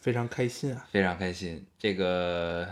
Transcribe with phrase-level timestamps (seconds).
[0.00, 0.86] 非常开心啊！
[0.90, 1.66] 非常开心。
[1.78, 2.66] 这个，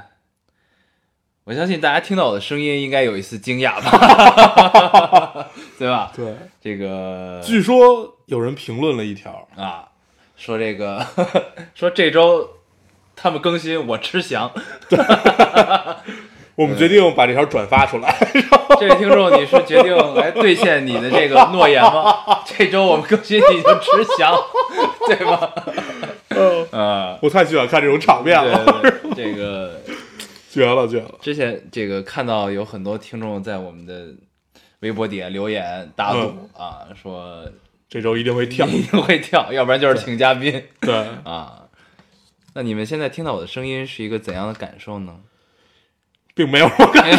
[1.45, 6.11] 我相信大家听到我的声音应该有一丝惊讶吧， 对吧？
[6.17, 9.89] 对，这个据说有人评论了一条，啊，
[10.37, 11.07] 说这个
[11.75, 12.49] 说这周
[13.15, 14.51] 他们更新，我吃翔。
[16.55, 18.13] 我们决定把这条转发出来。
[18.81, 22.43] 这位听众，你是决定来兑现你的这个诺言吗？
[22.45, 24.37] 这周我们更新，你就吃翔，
[25.07, 25.53] 对吧？
[26.71, 29.81] 啊，我太喜欢看这种场面了，对对，这个
[30.51, 31.15] 绝了绝了！
[31.21, 34.09] 之前这个看到有很多听众在我们的
[34.81, 37.45] 微博底下留言打赌、啊，说
[37.89, 38.67] 这周一定会跳。
[38.69, 41.65] 一定会跳， 要不然就是请嘉宾对，啊。
[42.55, 45.17] 那你们现在听到我的声音是一个怎样的感受呢？
[46.35, 47.13] 并没有我感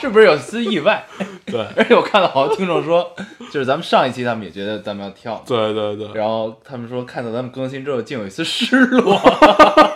[0.00, 1.06] 是不是有丝意外？
[1.50, 3.14] 对 而且我看到好多听众说，
[3.50, 9.20] 就是咱们上一期他们也觉得咱们要跳，对对对，然后他们说看到咱们更新之后，竟有一丝失落，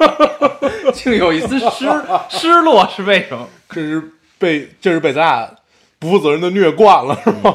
[0.93, 1.87] 竟有一丝失
[2.29, 3.49] 失落，是为什么？
[3.71, 4.03] 这是
[4.39, 5.51] 被这是被咱俩
[5.99, 7.55] 不负责任的虐惯了，是吗？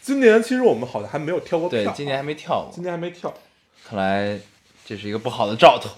[0.00, 3.32] 今年其实我们好像还没有跳过票，对，今年还没跳过今，年还没跳。
[3.88, 4.38] 看来
[4.84, 5.90] 这是一个不好的兆头。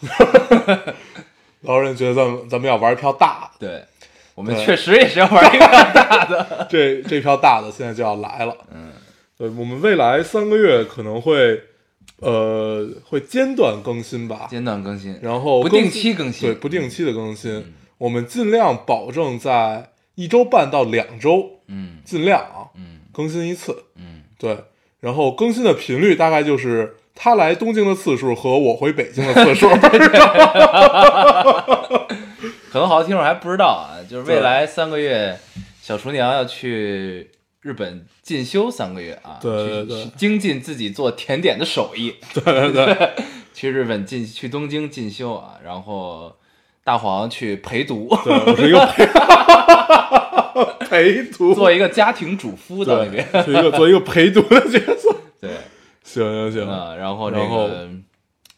[1.63, 3.83] 老人觉得咱们咱们要玩一票大对，
[4.35, 6.67] 我们确实也是要玩一个大的。
[6.71, 8.57] 这这票大的现在就要来了。
[8.75, 8.89] 嗯，
[9.39, 11.61] 对，我们未来三个月可能会
[12.21, 21.99] 呃会间断更新吧，间断更新，然后不定期更新嗯对，不定期的更新，我们尽量保证在一周半到两周，嗯。
[22.05, 23.01] 尽量啊，嗯。
[23.13, 24.59] 更新一次，嗯，对，
[24.99, 29.69] 然后更新的频率大概就是他来东京的次数和我回北京的次数，
[32.75, 35.39] 可能好多听众还不知道啊，就是未来三个月，
[35.81, 37.31] 小厨娘要去
[37.61, 40.07] 日本进修三个月啊，对对对。
[40.17, 42.17] 精进自己做甜点的手艺。
[42.35, 43.13] 对对对，
[43.55, 46.35] 去日本进去东京进修啊，然后
[46.83, 49.07] 大黄去陪读，对我是一个陪
[51.23, 53.25] 陪读，做一个家庭主夫在那边。
[53.45, 55.49] 做，一个做一个陪读的角色，对，
[56.03, 57.89] 行行行，啊，然后这然后个，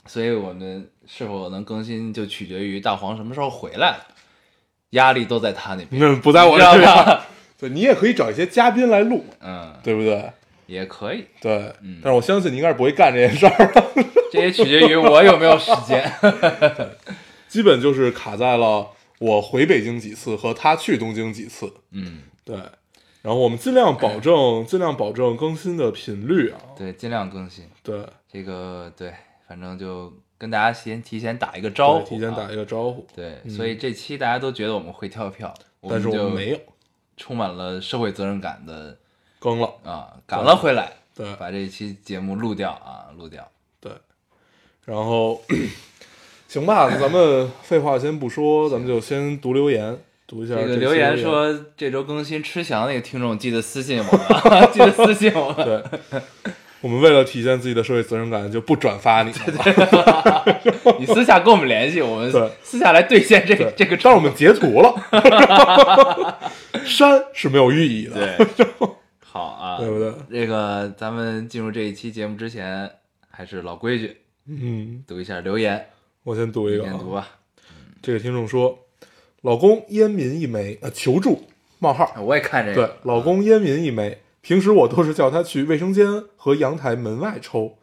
[0.07, 3.99] 所以我们是否能更新，就取决于大黄什么时候回来，
[4.91, 7.21] 压力都在他那边，那不在我这边，
[7.59, 10.31] 对你也可以找一些嘉宾来录，嗯，对不对？
[10.67, 13.85] 也可以，对，嗯但是我相信你应该是不会干这件事儿的，
[14.33, 16.13] 这也取决于我有没有时间。
[17.49, 18.89] 基本就是卡在了
[19.21, 22.57] 我回北京几次和他去东京几次，嗯，对，
[23.23, 27.65] 然后我们尽量保证 尽量保证更新的频率啊，对，尽量更新。
[27.85, 29.15] 对，这个对，
[29.47, 32.57] 反正就跟大家先提前打一个招呼、对提前打一。
[32.57, 35.53] 个招呼，对，嗯所以这期大家都觉得我们会跳票，
[35.89, 36.59] 但是我就们没有
[37.17, 38.97] 充满了社会责任感的
[39.39, 43.47] 更了，啊，赶了回来，对把这一期节目录掉啊，录掉。
[43.81, 43.93] 对，
[44.85, 45.43] 然后
[46.49, 55.65] 行吧，咱们废话先不说，咱们就先读留言，读一下这个留言说这周更新吃翔那个听众记得私信我们啊， 记得私信我们。
[55.65, 56.21] 对。
[56.87, 60.45] 我们为了体现自己的社会责任感，就不转发你了。
[61.01, 62.31] 你私下跟我们联系，我们
[62.63, 63.75] 私下来兑现这对。
[63.77, 64.95] 这个但是我们截图了，
[66.87, 68.67] 删是没有寓意的，对，
[69.21, 70.13] 好啊， 对不对？
[70.31, 72.89] 这个咱们进入这一期节目之前，
[73.29, 75.87] 还是老规矩，嗯，读一下留言，
[76.23, 77.27] 我先读一个啊，先读吧。
[78.01, 78.79] 这个听众说，
[79.43, 81.49] 老公烟民一枚，呃，求助
[81.81, 82.87] 冒号，我也看这个。
[82.87, 87.79] 对，，老公烟民一枚，平时我都是叫他去卫生间和阳台门外抽，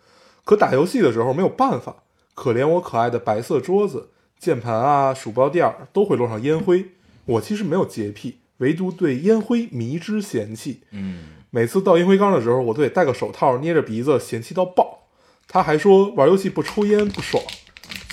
[0.45, 2.03] 可打游戏的时候没有办法，
[2.33, 6.91] 可怜我可爱的白色桌子、键盘啊、鼠标垫儿都会落上烟灰。
[7.25, 10.83] 我其实没有洁癖，唯独对烟灰迷之嫌弃。
[10.91, 15.09] 嗯，每次倒烟灰缸的时候，我都得戴个手套，捏着鼻子，嫌弃到爆。
[15.49, 17.43] 他还说玩游戏不抽烟不爽。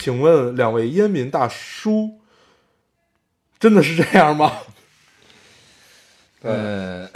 [0.01, 2.19] 请问两位烟民大叔，
[3.61, 4.55] 真的是这样吗？
[6.43, 7.09] 呃，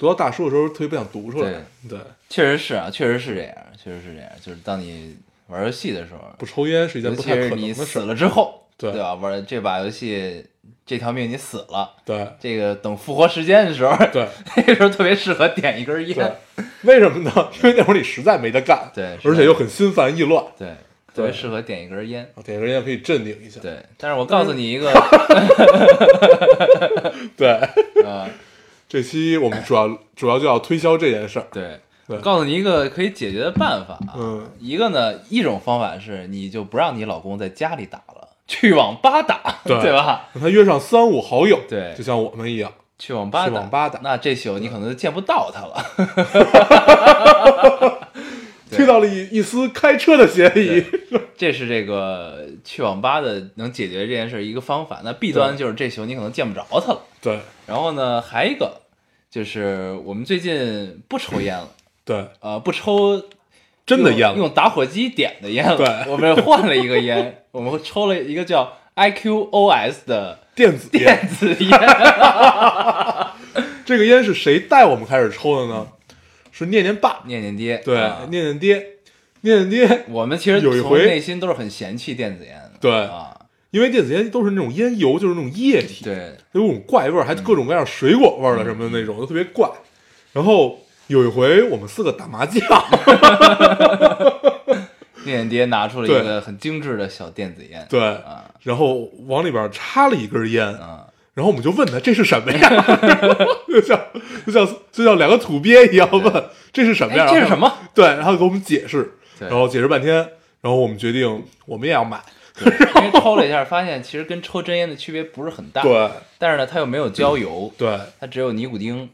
[0.00, 1.52] 读到大叔的时候，特别不想读出来。
[1.86, 1.98] 对，
[2.30, 5.14] 确实是啊，确实是这样，确实是这样，就是当你
[5.48, 7.84] 玩游戏的时候，不抽烟是一件尤不太可能的事儿。
[7.84, 9.12] 死了之后，对对吧？
[9.12, 10.42] 玩这把游戏，
[10.86, 14.26] 这条命你死了，对这个等复活时间的时候，对
[14.56, 16.34] 那个时候特别适合点一根烟，，
[16.84, 17.48] 为什么呢？
[17.62, 20.42] 因为那会儿你实在没得干，对而且又很心烦意乱。
[20.58, 20.68] 对，
[21.14, 22.26] 特别适合点一根烟。
[22.42, 23.60] 点一根烟可以镇定一下。
[23.60, 24.90] 对，但是我告诉你一个，
[27.36, 27.48] 对，
[28.02, 28.26] 呃，
[28.90, 31.46] 这期我们主要 主要就要推销这件事儿。
[31.52, 31.78] 对，
[32.08, 34.14] 对告诉你一个可以解决的办法啊。
[34.16, 40.28] 嗯一个呢，一种方法是你就不让你老公在家里打了，去网吧打，对吧？
[40.32, 42.72] 让他约上三五好友，对就像我们一样。
[42.98, 45.82] 去网吧去网吧打那这宿你可能就见不到他了。
[48.70, 50.84] 对听到了一一丝开车的嫌疑。
[51.36, 55.00] 这是这个去网吧的能解决这件事一个方法。
[55.02, 57.00] 那弊端就是这球你可能见不着他了。
[57.20, 58.80] 对然后呢，还一个
[59.30, 61.68] 就是我们最近不抽烟了，
[62.04, 63.22] 对，呃，不抽
[63.86, 64.36] 真的烟了。
[64.36, 65.76] 用打火机点的烟了。
[65.76, 71.80] 对我们换了一个烟， 我们抽了一个叫 IQOS 的电子烟，电子烟。
[73.86, 75.86] 这个烟是谁带我们开始抽的呢？
[76.64, 78.86] 是念念爸，念念爹，对，啊念念爹，
[79.40, 80.04] 念念爹。
[80.08, 82.72] 我们其实有一回内心都是很嫌弃电子烟的。
[82.80, 83.36] 对啊，
[83.70, 89.68] 因为电子烟都是那种烟油，就是那种液体，对，有种怪味儿，还各种各样水果味儿的什么的那种，都特别怪。
[90.32, 90.78] 然后
[91.08, 92.60] 有一回我们四个打麻将，
[95.24, 97.86] 念念爹拿出了一对个很精致的小电子烟。
[97.90, 101.06] 对，啊然后往里边插了一根烟，啊，
[101.40, 102.68] 然后我们就问他这是什么呀？
[103.66, 103.98] 就像
[104.44, 107.24] 就像就像两个土鳖一样问这是什么呀？
[107.24, 107.72] 哎这是什么？
[107.94, 110.16] 对，然后给我们解释，然后解释半天，
[110.60, 112.20] 然后我们决定我们也要买。
[112.62, 119.08] 因为抽了一下，发现 其实跟抽真烟的区别不是很大。，对但是呢，它又没有焦油，对它只有尼古丁，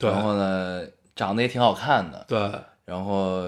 [0.00, 0.82] 对然后呢，
[1.14, 2.50] 长得也挺好看的，对
[2.86, 3.44] 然后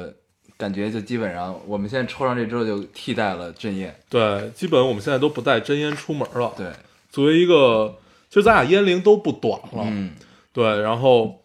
[0.56, 3.93] 感觉就基本上我们现在抽上这之后就替代了真烟。
[4.09, 6.53] 对，基本我们现在都不带真烟出门了。
[6.56, 6.69] 对，
[7.11, 7.97] 作为一个，
[8.31, 10.15] 其实咱俩烟龄都不短了，嗯，
[10.53, 11.43] 对，然后，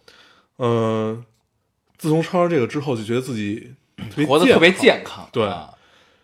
[0.60, 1.26] 嗯、
[1.98, 3.74] 自从抽上这个之后，就觉得自己
[4.28, 5.28] 活得特别健康。
[5.34, 5.74] 对啊，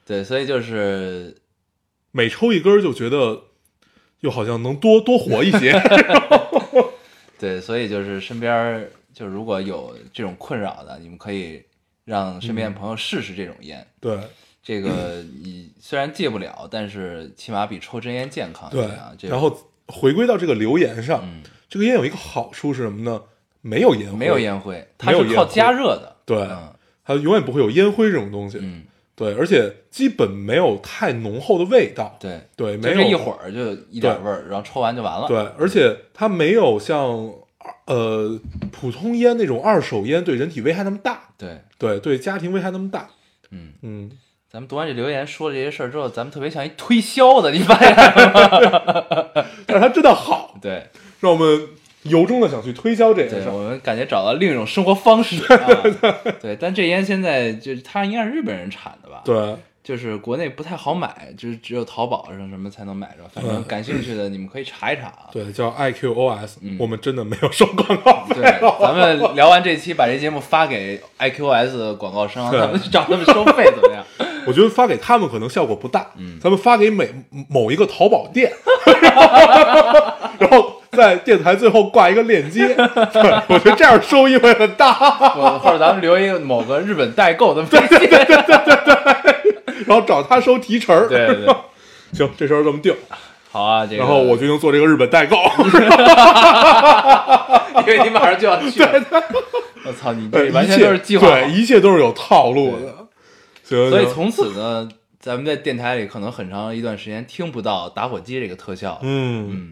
[0.05, 1.35] 对，所以就是
[2.11, 3.41] 每抽一根就觉得
[4.19, 5.73] 又好像能多多活一些。
[7.39, 11.63] 对，所以就是身边就如果有这种困扰的，你们可以
[12.05, 13.87] 让身边的朋友试试这种烟。
[13.99, 14.19] 对
[14.61, 19.11] 这个你虽然戒不了，但是起码比抽真烟健康一对点啊。
[19.17, 23.21] 这，个然后回归到这个留言上，嗯，这个烟有一个好处是什么呢？
[23.61, 26.15] 没有烟灰，没有，烟灰，它是靠加热的。
[26.25, 26.73] 对嗯
[27.03, 28.57] 它永远不会有烟灰这种东西。
[28.61, 28.83] 嗯，
[29.15, 32.15] 对，而且基本没有太浓厚的味道。
[32.19, 35.27] 对，对，没有一会儿就一点味儿，然后抽完就完了。
[35.27, 37.33] 对，而且它没有像
[37.85, 38.39] 呃
[38.71, 43.09] 普通烟那种二手烟对人体危害那么大，对，对对家庭危害那么大。
[43.49, 44.11] 嗯，嗯，
[44.51, 49.45] 咱们读完这留言说了这些事儿之后，咱们特别像一推销的，你发现了吗？
[49.65, 50.87] 但是它真的好，对
[51.21, 51.69] 让我们
[52.03, 53.53] 由衷的想去推销这件对，事儿。
[53.53, 55.69] 我们感觉找到另一种生活方式 啊。
[56.41, 63.23] 对，但这烟现在就是它应该是日本人产的吧？，对，就是国内不太好买，就是只有淘宝上什么才能买着。
[63.33, 65.31] 反正嗯感兴趣的你们可以查一查啊。
[65.31, 68.35] 对，叫 IQOS，、嗯我们真的没有收广告费。
[68.35, 74.03] 对，咱们聊完这期，把这节目发给 IQOS 的广告商，对他们去找他们收费怎么样？
[74.51, 77.09] 我觉得发给他们可能效果不大，嗯咱们发给每
[77.47, 78.51] 某一个淘宝店，
[80.37, 82.67] 然后在电台最后挂一个链接，
[83.13, 84.91] 对 我觉得这样收益会很大。
[84.91, 89.73] 或或者咱们留一个某个日本代购的对对对对对对。
[89.87, 91.07] 然后找他收提成儿。
[91.07, 91.55] 对对对，
[92.11, 92.93] 行，这事儿这么定。
[93.49, 93.99] 好啊，这个。
[93.99, 95.37] 然后我决定做这个日本代购，
[97.79, 99.01] 因为你马上就要去了，
[99.85, 103.00] 我操，你这完全都是计划对，一切都是有套路的。
[103.77, 108.99] 行，所以从此呢，咱们在电台里可能很长一段时间听不到打火机这个特效。
[109.01, 109.69] 嗯，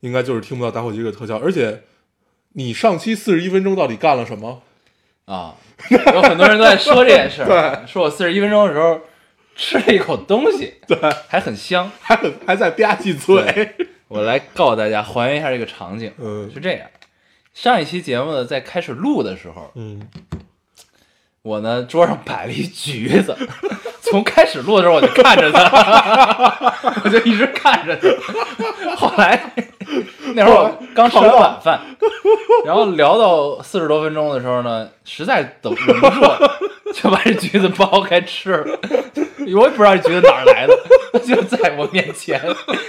[0.00, 1.82] 应该就是听不到打火机这个特效，而且
[2.54, 4.62] 你上期四十一分钟到底干了什么？
[5.26, 5.54] 啊，
[5.90, 7.44] 有很多人都在说这件事
[7.86, 9.00] 说我四十一分钟的时候
[9.54, 10.98] 吃了一口东西，对，
[11.28, 11.88] 还很香。
[12.00, 13.70] 还很还在吧唧嘴。
[14.08, 16.12] 我来告诉大家，还原一下这个场景。
[16.18, 16.88] 嗯是这样，
[17.54, 20.02] 上一期节目呢，在开始录的时候，嗯，
[21.42, 23.34] 我呢桌上摆了一橘子，
[24.02, 28.96] 从开始录的时候我就看着它， 我就一直看着它。
[28.96, 29.40] 后来
[30.34, 31.80] 那会儿我刚吃完晚饭，
[32.64, 36.58] 然后聊到四十多分钟的时候呢，实在等忍不住了，
[36.94, 38.78] 就把这橘子剥开吃了。
[39.56, 42.40] 我也不知道这橘子哪儿来的，就在我面前，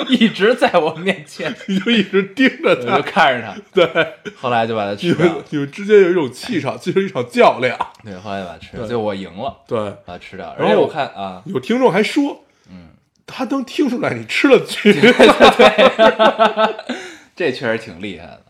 [0.09, 3.55] 一直在我面前， 你就一直盯着它就，看着它。
[3.73, 5.33] 对，后来就把它吃掉了。
[5.33, 7.75] 们你们之间有一种气场，就是一场较量。
[8.03, 10.53] 对，后来把它吃掉，对最后我赢了，对，把它吃掉。
[10.59, 12.37] 然后而且我看啊，有听众还说，嗯，
[13.25, 15.13] 他能听出来你吃了橘子，
[17.35, 18.45] 这确实挺厉害的。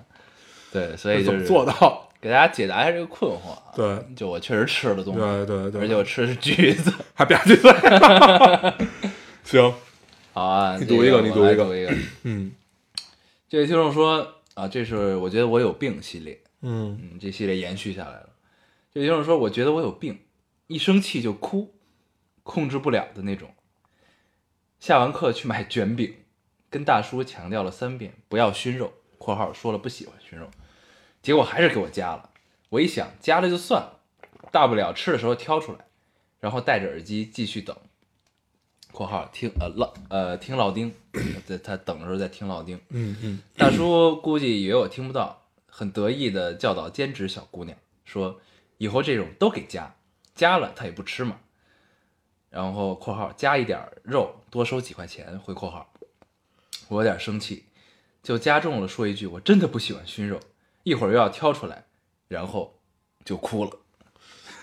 [0.71, 2.07] 对，所以就是做到？
[2.21, 3.73] 给大家解答一下这个困惑啊。
[3.75, 6.93] 对就我确实吃了东西，对对对，而且我吃的是橘子。
[7.15, 8.87] 还吧唧嘴。
[9.43, 9.73] 行，
[10.31, 11.91] 好啊，你读一个你读一个读一个。
[12.23, 12.51] 嗯
[13.49, 18.29] 这位听众说啊，这是我觉得我有病系列，嗯嗯，这系列延续下来了。
[18.93, 20.19] 这位听众说，我觉得我有病，
[20.67, 21.73] 一生气就哭，
[22.43, 23.49] 控制不了的那种。
[24.81, 26.15] 下完课去买卷饼，
[26.69, 30.49] 跟大叔强调了三遍不要熏肉（括号说了不喜欢熏肉），
[31.21, 32.31] 结果还是给我加了。
[32.69, 33.99] 我一想，加了就算了，
[34.51, 35.85] 大不了吃的时候挑出来，
[36.39, 37.77] 然后戴着耳机继续等。
[38.91, 40.91] （括号听呃老呃听老丁，
[41.45, 42.81] 在他等的时候在听老丁。
[42.89, 48.41] 嗯嗯，大叔估计以为我听不到，很得意的教导兼职小姑娘说
[48.79, 49.95] ：“以后这种都给加，
[50.33, 51.39] 加了他也不吃嘛。”
[52.51, 55.91] 然后（括号加一点肉，多收几块钱）回括号，
[56.89, 57.63] 我有点生气，
[58.21, 60.39] 就加重了说一句：“我真的不喜欢熏肉。”
[60.83, 61.85] 一会儿又要挑出来，
[62.27, 62.75] 然后
[63.23, 63.71] 就哭了。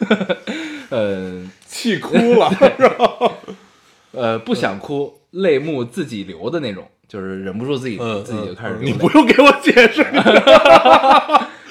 [0.90, 2.50] 呃 气哭了？
[4.12, 8.92] 呃，不想哭，泪目自己流的那种，就是忍不住自己、嗯，自己就开始嗯你。
[8.92, 10.04] 不用给我解释，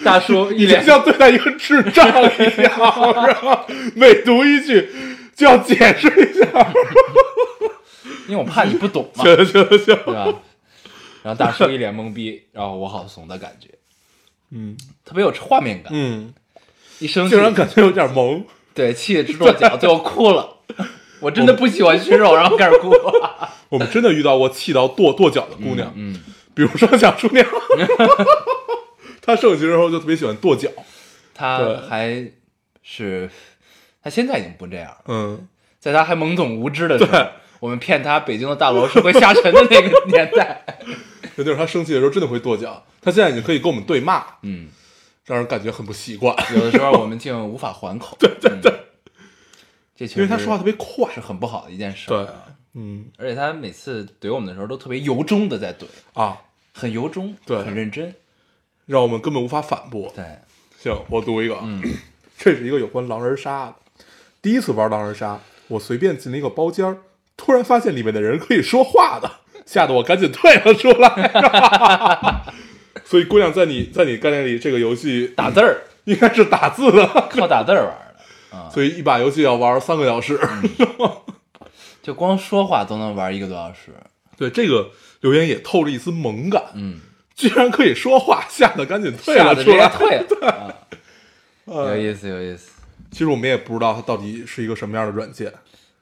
[0.03, 3.65] 大叔一你脸像对待一个智障一样，然后？
[3.95, 4.89] 每读一句
[5.38, 6.74] 就要解释一下。
[8.27, 10.25] 因为我怕你不懂嘛， 行行行，对吧？
[11.24, 13.70] 然后大叔一脸懵逼，然后我好怂的感觉，
[14.51, 14.75] 嗯
[15.06, 15.94] 特别有画面感。
[15.94, 16.34] 嗯，
[17.00, 18.44] 一生气竟，然感觉有点萌。
[18.74, 20.58] 对，气得直跺脚， 最后哭了。
[21.20, 22.91] 我真的不喜欢熏肉，然后开始哭。
[23.70, 26.22] 我们真的遇到过气到跺跺脚的姑娘，嗯，
[26.53, 27.46] 比如说像叔娘，
[29.22, 30.70] 她盛行的时候就特别喜欢跺脚。
[31.34, 32.32] 他还
[32.84, 33.29] 是
[34.08, 35.48] 他现在已经不这样了，嗯，
[35.82, 37.28] 在他还懵懂无知的时候，
[37.60, 40.64] 我们骗他北京的大楼是会下沉的那个年代。
[41.36, 42.86] 那就是他生气的时候真的会跺脚。
[43.02, 44.70] 他现在已经可以跟我们对骂，嗯，
[45.26, 48.16] 让人感觉很不习惯， 有的时候我们竟无法还口。
[48.18, 48.72] 对对对，
[49.94, 51.20] 这因为他说话特别快是。
[51.20, 52.08] 很不好的一件事。
[52.08, 52.26] 对，
[52.76, 55.84] 嗯而且他每次怼我们的时候都特别由衷的在怼，
[56.14, 56.38] 啊，
[56.74, 58.16] 很由衷，对很认真。
[58.86, 60.10] 让我们根本无法反驳。
[60.16, 60.24] 对，
[60.80, 61.84] 行，我读一个，嗯，
[62.40, 63.76] 这是一个有关狼人杀的。
[64.48, 65.38] 第一次玩狼人杀，
[65.68, 67.00] 我随便进了一个包间儿，
[67.36, 69.30] 突然发现里面的人可以说话的，
[69.66, 72.46] 吓得我赶紧退了出来。
[73.04, 80.39] 所以，姑娘，在你在你概念里，这个游戏打字儿，应该是打字的，靠打字儿玩的啊， 所以一把游戏要玩三个小时。
[82.01, 83.92] 就光说话都能玩一个多小时。
[84.38, 87.01] 对这个留言也透着一丝萌感，嗯，
[87.36, 89.89] 居然可以说话，吓得赶紧退了出来。
[89.89, 90.74] 退了。
[91.68, 92.76] 有意思，有意思。
[93.17, 95.51] 其实我们也不知道它到底是一个什么样的软件。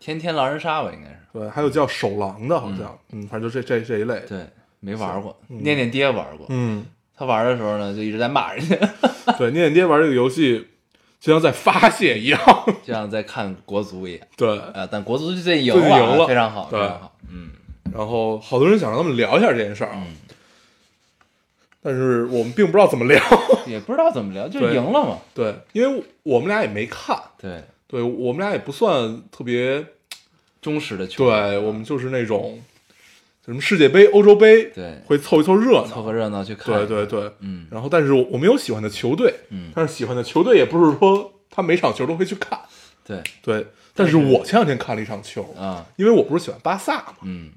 [0.02, 1.16] 天天狼人杀吧，应该是。
[1.32, 4.22] 对，还有叫手狼的，好像，嗯，反正就这这这一类。
[4.28, 4.46] 对，
[4.82, 5.34] 没玩过。
[5.48, 6.86] 念念爹玩过，嗯，
[7.18, 8.76] 他玩的时候呢，就一直在骂人家，
[9.40, 10.68] 对，念念爹玩这个游戏
[11.22, 12.40] 就像在发泄一样。
[12.84, 14.28] 就像在看国足一样。
[14.36, 17.16] 对，啊，但国足最近赢了，非常好，非对常好。
[17.32, 17.52] 嗯
[17.94, 20.16] 然后好多人想让他们聊一下这件事儿啊，嗯，
[21.88, 23.22] 但是我们并不知道怎么聊。
[23.68, 25.20] 也不知道怎么聊，就赢了嘛。
[25.36, 29.86] 对，因为我们俩也没看，对，对我们俩也不算特别，
[30.64, 32.60] 忠实的球迷，对我们就是那种
[33.46, 35.00] 什么世界杯、欧洲杯，对。
[35.06, 35.86] 会凑一凑热闹。
[35.86, 36.76] 凑个热闹去看。
[36.76, 37.68] 对对，对，嗯。
[37.70, 42.60] 然后但是我们有喜欢的球队，嗯，但是喜欢的球队也不是说他每场球都会去看，
[43.06, 43.22] 对。
[43.44, 43.68] 对。
[43.94, 47.52] 但是我前两天看了一场球，啊，因为我不是喜欢巴萨嘛，嗯。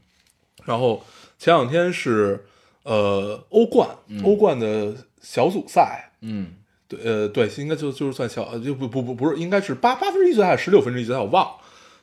[0.64, 1.02] 然后
[1.38, 2.44] 前两天是
[2.88, 3.88] 呃欧冠，
[4.25, 6.54] 欧冠的小组赛，嗯
[6.88, 11.50] 对呃对，应该就就是算小，呃就不不不不是，应该是八八分之一决赛还是十六分之一决赛，我忘了，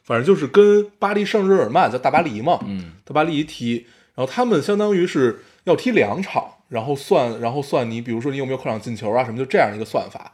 [0.04, 10.34] 反正就是跟巴黎圣日耳曼叫大巴黎嘛，嗯大巴黎踢，然后他们相当于是要踢两场，然后算然后算你比如说你有没有客场进球啊什么，就这样一个算法。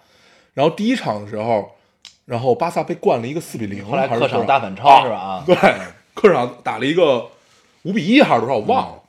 [0.53, 1.72] 然后第一场的时候，
[2.25, 5.15] 然后巴萨被灌了一个四比零，后来客场大反超是吧？
[5.15, 5.55] 啊，对，
[6.13, 7.29] 客场打了一个
[7.84, 9.00] 五比一还是多少，我忘了。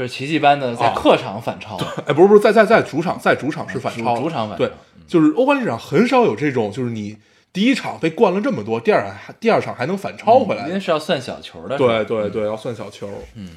[0.00, 1.76] 就是奇迹般的在啊客场反超，
[2.06, 4.72] 哎，不是不是，在在在主场，在主场是反超，主主场反超对，
[5.06, 7.18] 就是欧冠历史上很少有这种，就是你
[7.52, 10.68] 第一场被灌了这么多，第二场还第二场还能反超回来的。
[10.68, 11.76] 因为是要算小球的。
[11.76, 13.50] 对对对，要算小球，嗯，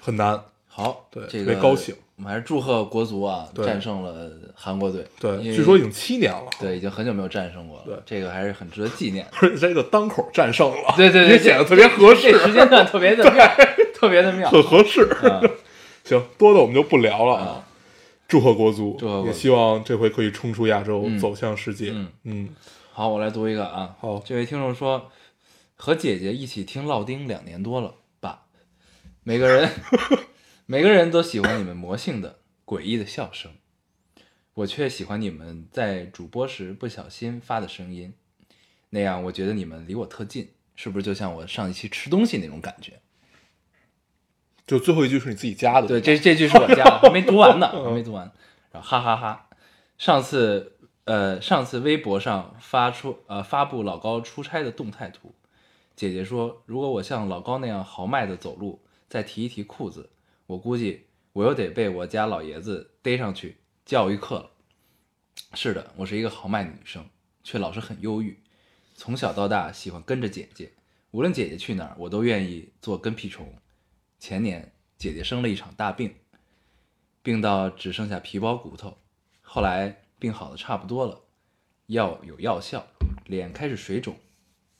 [0.00, 0.40] 很难。
[0.68, 1.92] 好，对这个特别高兴。
[2.14, 5.04] 我们还是祝贺国足啊，战胜了韩国队。
[5.18, 6.46] 对，据说已经七年了。
[6.60, 7.82] 对已经很久没有战胜过了。
[7.84, 9.30] 对这个还是很值得纪念的。
[9.42, 13.50] 而且这个当口战胜了，对对对，也显得特别合适这，时间段特别的妙，
[13.92, 14.48] 特别的妙。
[14.50, 15.02] 很合适。
[15.24, 15.40] 啊
[16.04, 17.68] 行，多的我们就不聊了啊。
[18.28, 21.90] 祝贺国足，祝贺国足也希望这回可以冲出亚洲，嗯走向世界。
[21.92, 22.48] 嗯嗯，
[22.92, 23.96] 好，我来读一个啊。
[24.00, 25.10] 好这位听众说，
[25.76, 28.46] 和姐姐一起听烙丁两年多了吧，
[29.22, 29.70] 每个人
[30.66, 33.52] 每个人都喜欢你们魔性的诡异的笑声。
[34.54, 38.12] 我却喜欢你们在主播时不小心发的声音，
[38.90, 43.00] 那样我觉得你们离我特近，是不是就像我上一期吃东西那种感觉？
[44.66, 48.30] 就最后一句是你自己加的，对，这这句是我加的，还没读完呢，还没读完。
[48.70, 49.48] 然后哈哈哈
[49.98, 55.34] 上次呃，上次微博上发出呃发布老高出差的动态图，
[55.96, 60.10] 姐姐说，如果我像老高那样豪迈的走路，再提一提裤子，
[60.46, 64.50] 我估计我又得被我家老爷子逮上去教育课了。
[65.54, 67.04] 是的，我是一个豪迈的女生，
[67.42, 68.38] 却老是很忧郁。
[68.94, 70.70] 从小到大喜欢跟着姐姐，
[71.10, 73.52] 无论姐姐去哪儿，我都愿意做跟屁虫。
[74.22, 76.14] 前年姐姐生了一场大病，
[77.24, 78.96] 病到只剩下皮包骨头，
[79.40, 81.22] 后来病好的差不多了，
[81.86, 82.86] 药有药效，
[83.26, 84.16] 脸开始水肿，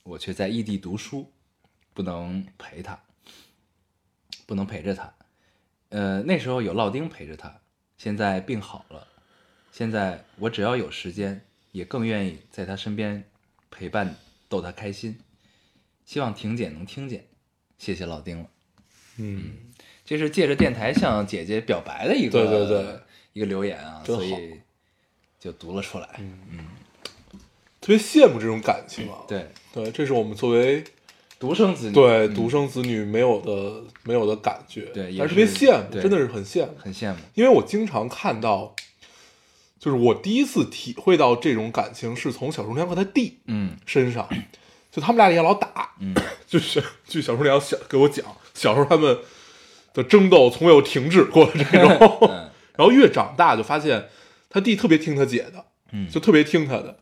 [0.04, 1.32] 我却在异地读书，
[1.92, 3.02] 不能陪她，
[4.46, 5.12] 不能陪着她。
[5.88, 7.62] 呃，那时候有烙丁陪着她，
[7.98, 9.08] 现在病好了，
[9.72, 13.28] 现在我只要有时间，也更愿意在她身边
[13.72, 14.14] 陪伴，
[14.48, 15.18] 逗她开心。
[16.04, 17.26] 希望婷姐能听见，
[17.76, 18.48] 谢谢老丁了。
[19.16, 19.52] 嗯，
[20.04, 22.86] 这是借着电台向姐姐表白的一个对对对。
[23.34, 24.36] 一个留言啊，所以
[25.40, 26.06] 就读了出来。
[26.18, 26.66] 嗯。
[27.80, 29.24] 特别羡慕这种感情啊。
[29.26, 30.84] 对，对，这是我们作为
[31.38, 32.34] 独生子女，对嗯。
[32.34, 37.20] 独生子女没有的没有的感觉，对也是特别羡慕，真的是很羡慕，很羡慕。
[37.32, 38.76] 因为我经常看到，
[39.78, 43.78] 就是我第一次体会到这种感情是从小厨娘和他弟嗯。
[43.86, 44.28] 身上，
[44.90, 46.14] 就他们俩也老打，嗯，
[46.46, 49.18] 就是据小厨娘小给我讲，小时候他们
[49.94, 54.08] 的争斗从未有停止过的这种， 嗯 然后越长大就发现
[54.50, 56.96] 他弟特别听他姐的，嗯就特别听他的。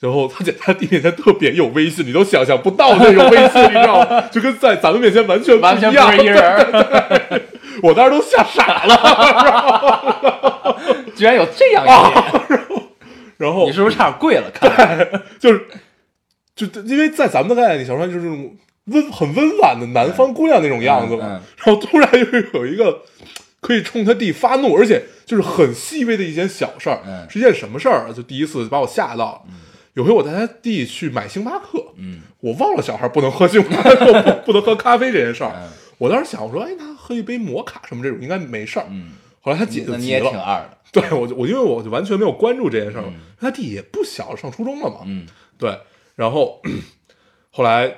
[0.00, 4.20] 然后他姐在他弟面前特别有威信，你都想象不到那种威信，你知道吗？
[4.30, 6.10] 就跟在咱们面前完全完全一样。
[6.10, 7.42] 不是一人，
[7.82, 8.94] 我当时都吓傻了。
[11.16, 12.60] 居然有这样一点，
[13.38, 14.50] 然后你是不是差点跪了？
[14.52, 15.08] 看来，
[15.38, 15.66] 就是，
[16.54, 18.28] 就因为在咱们的概念里，小川就是
[18.86, 21.24] 温很温婉的南方姑娘那种样子嘛。
[21.24, 23.02] 嗯嗯然后突然又有一个
[23.60, 28.12] 可以冲他弟发怒，而且就是很细微的一件小事儿，嗯是一件什么事儿啊？
[28.14, 29.42] 就第一次把我吓到了。
[29.94, 35.52] 有回我带他弟去买星巴克，嗯我忘了小孩不能喝星巴克，不不能喝咖啡这件事儿。
[35.54, 38.86] 嗯我当时想，我说，哎，他喝一杯摩卡什么这种应该没事儿。
[38.90, 43.04] 嗯，后来他姐就急了你也挺了，二的，对我就我因为我就完全没有关注这件事儿
[43.40, 45.24] 他弟也不小，上初中了嘛，嗯
[45.56, 45.78] 对，
[46.16, 46.60] 然后
[47.52, 47.94] 后来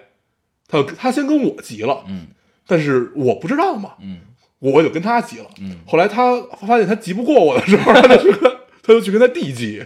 [0.69, 2.29] 他他先跟我急了，嗯
[2.67, 4.21] 但是我不知道嘛，嗯
[4.59, 5.47] 我就跟他急了。
[5.61, 8.51] 嗯后来他发现他急不过我的时候，他就去跟
[8.83, 9.77] 他就去跟他弟急，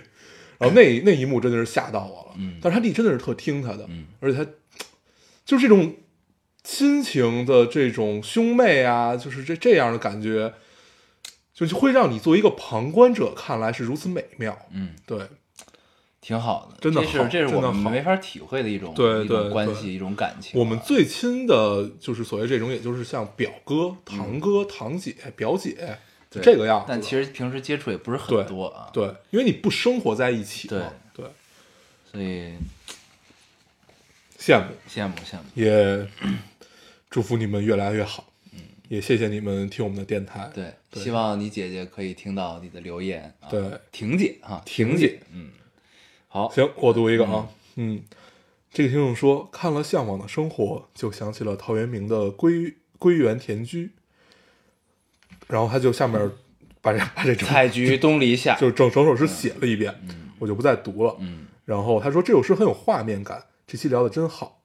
[0.59, 2.37] 然后那那一幕真的是吓到我了。
[2.38, 4.51] 嗯但是他弟真的是特听他的，嗯而且他
[5.45, 5.95] 就是这种
[6.62, 10.55] 亲情的这种兄妹啊，就是这这样的感觉，
[11.53, 14.57] 就是会让你作为一个旁观者看来是如此美妙。
[14.73, 15.19] 嗯，对，
[16.20, 20.61] 挺好的，真的好这是这是我们没法体会的一种对一种关系，一种感情啊。
[20.61, 25.98] 我们最亲的就是所谓这种，也就是像表哥、堂哥、堂姐、表姐，
[26.30, 26.87] 这个样子。
[26.88, 30.92] 但其实平时接触也不是很多啊，对，因为你不生活在一起嘛。
[31.14, 31.24] 对，
[32.11, 32.52] 所以
[34.38, 35.44] 羡慕，羡慕羡慕。
[35.54, 36.06] 也
[37.09, 38.26] 祝福你们越来越好。
[38.88, 40.50] 也谢谢你们听我们的电台。
[40.52, 43.48] 对，对希望你姐姐可以听到你的留言啊。
[43.48, 45.48] 对婷姐哈，婷姐，嗯，
[46.33, 48.05] 好，行，我读一个啊，嗯，
[48.73, 53.87] 这个听众说，看了《向往的生活》，就想起了陶渊明的《归归园田居》，
[55.49, 56.31] 然后他就下面
[56.81, 59.93] 把这把这整采菊东篱下，就整整首诗写了一遍，
[60.38, 61.16] 我就不再读了。
[61.19, 64.61] 嗯然后他说这首诗很有画面感，这期聊的真好。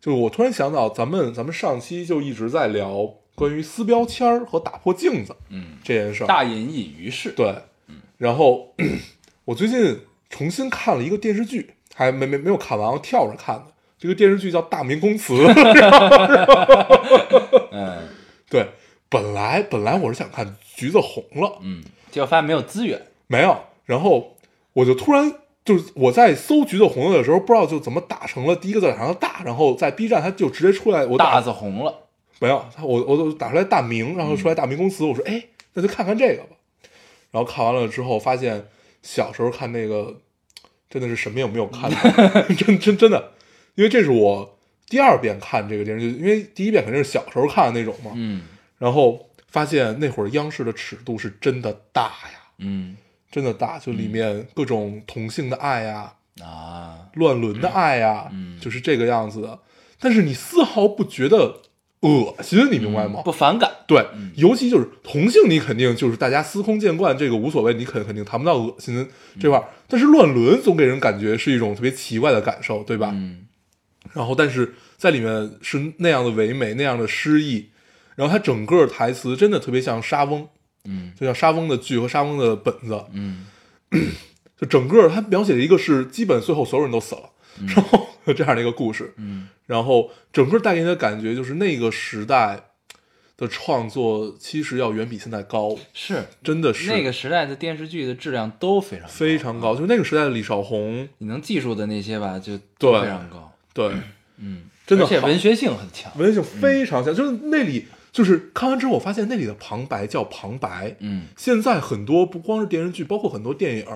[0.00, 6.26] 就是我突然想到，咱们咱们上期就一直在聊关于撕标签儿和打破镜子嗯，这件事儿。
[6.28, 7.32] 大隐隐于市。
[7.32, 7.54] 对，
[8.18, 8.72] 然后
[9.46, 13.66] 我最近重新看了一个电视剧，还没没没有看完，我跳着看的。
[13.98, 15.32] 这个电视剧叫《大明宫词》，
[17.72, 18.08] 嗯
[18.50, 18.66] 对，
[19.08, 23.00] 本来本来我是想看《橘子红了》，嗯，结果发现没有资源。
[23.26, 24.36] 没有，然后
[24.74, 25.32] 我就突然
[25.64, 32.02] 就是我在搜橘子红了的时候，不知道就怎么打成了第一个字打成了大，然后在 B 站它就直接出来我打大字红了，
[32.38, 36.50] 没有，他我我就打出来大明，然后出来大明宫词，我说哎，那就看看这个吧。
[37.30, 38.66] 然后看完了之后，发现
[39.06, 40.20] 小时候看那个
[40.90, 43.32] 真的是什么也没有看到， 真真真的，
[43.76, 48.42] 因为这是我第二遍看这个电视剧，因为第一遍肯定是小时候看的那种嘛，嗯。
[48.78, 52.96] 然后发现那会儿央视的尺度是真的大呀，嗯。
[53.28, 59.58] 真的大，就里面各种同性的爱呀、啊，乱伦的爱呀、嗯就是这个样子的。
[60.00, 61.60] 但是你丝毫不觉得
[62.00, 63.22] 恶心，你明白吗？
[63.24, 64.06] 不反感，对，
[64.36, 69.08] 尤其就是同性，你肯定就是大家司空见惯，这个无所谓，你肯肯定谈不到恶心
[69.40, 69.64] 这块儿。
[69.88, 73.10] 但是乱伦总给人感觉是一种特别奇怪的感受，对吧？
[73.12, 73.46] 嗯。
[74.12, 77.70] 然后，但是在里面是那样的唯美，那样的诗意，
[78.14, 80.46] 然后它整个台词真的特别像沙翁，
[80.84, 81.12] 嗯。
[81.18, 83.46] 就像沙翁的剧和沙翁的本子，嗯。
[84.58, 87.28] 就整个它描写的一个是基本最后所有人都死了，
[87.66, 89.48] 然后这样的一个故事，嗯。
[89.66, 92.60] 然后整个带给你的感觉就是那个时代
[93.36, 96.24] 的创作其实要远比现在高，是。
[96.42, 96.90] 真的是。
[96.90, 99.12] 那个时代的电视剧的质量都非常高。
[99.12, 103.92] 非常高，就是那个时代的李少红，你能记住的那些吧，就对都非常高，对，
[104.38, 111.26] 嗯，真的而且文学性很强，文学性非常强，就是那里就是看完之后，我发现那里的旁白叫旁白，嗯。
[111.36, 113.86] 现在很多不光是电视剧，包括很多电影，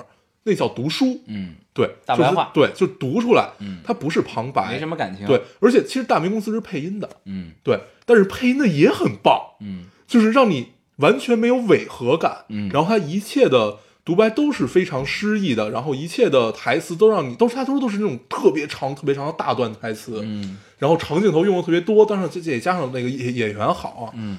[0.44, 2.50] 那叫读书，嗯，对，大白话。
[2.54, 3.78] 就是对，就读出来，嗯。
[3.84, 7.52] 它不是旁白，没什么感情，对，，而且其实大明公司是配音的，嗯。
[7.62, 9.86] 对，但是配音的也很棒，嗯。
[10.06, 12.70] 就是让你完全没有违和感，嗯。
[12.72, 20.58] 然后它一切的独白都是非常诗意的，然后一切的台词都让你都是它都都是那种特别长、特别长的大段台词，嗯。
[20.78, 24.38] 然后长镜头用的特别多，但是这这也加上那个演演员好啊，嗯。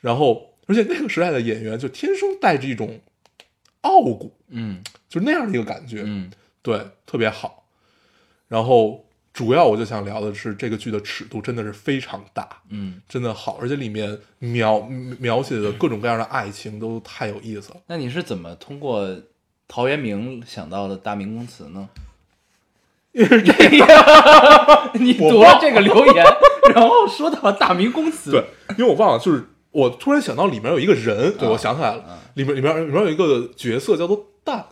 [0.00, 3.00] 然后而且那个时代的演员就天生带着一种
[3.82, 4.82] 傲骨，嗯。
[5.08, 6.30] 就是那样的一个感觉，嗯。
[6.62, 7.64] 对，特别好。
[8.48, 14.80] 然后主要我就想聊的是这个剧的尺度真的是非常大，嗯，真的好，而且里面描
[15.18, 17.76] 描写的各种各样的爱情都太有意思了。
[17.86, 19.08] 那你是怎么通过
[19.66, 21.88] 陶渊明想到的大明宫词呢？
[23.12, 23.52] 因为这
[24.98, 26.24] 你我忘读了这个留言，
[26.74, 28.44] 然后说到了大明宫词，对，
[28.78, 34.66] 因为我忘了，就是我突然想到里面有一个人，对啊我想起来了啊，里面里面里面有一个角色叫做蛋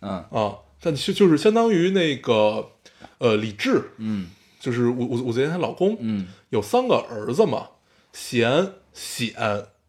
[0.00, 0.24] 嗯。
[0.30, 2.70] 啊，但就就是相当于那个
[3.18, 4.28] 呃李治，嗯。
[4.58, 6.26] 就是武武武则天她老公，嗯。
[6.50, 7.68] 有三个儿子嘛，
[8.12, 9.34] 贤、显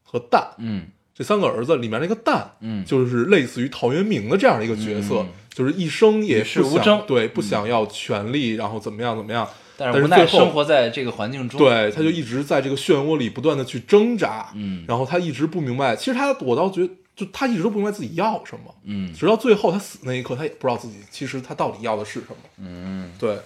[0.03, 0.51] 和蛋。
[0.57, 0.87] 嗯。
[1.15, 2.85] 这三个儿子里面那个蛋，嗯。
[2.85, 5.29] 就是类似于陶渊明的这样的一个角色，嗯。
[5.49, 14.83] 就是一生也是不想无争对，不想要权利，然后怎么样怎么样，但是无奈生活在这个环境中，对，他就一直在这个漩涡里不断的去挣扎，嗯。
[14.87, 19.13] 然后他一直不明白，其实他我倒觉得，就他一直都不明白自己要什么，嗯。
[19.13, 23.11] 直到最后他死那一刻，他也不知道自己其实他到底要的是什么，嗯。
[23.19, 23.37] 对，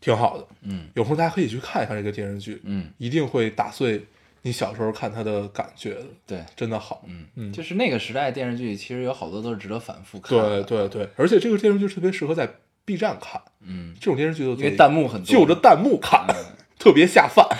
[0.00, 0.86] 挺好的，嗯。
[0.94, 4.04] 有空大家可以去看一看这个电视剧，嗯，一定会打碎
[4.42, 7.52] 你小时候看他的感觉的，对，真的好，嗯嗯。
[7.52, 12.48] 就是那个时代电视剧，其实有好多都是值得反复看的，对对对，而且这个电视剧特别适合在
[12.86, 16.34] B 站看，嗯，这种电视剧都因为弹幕很多，就着弹幕看，嗯
[16.78, 17.44] 特别下饭。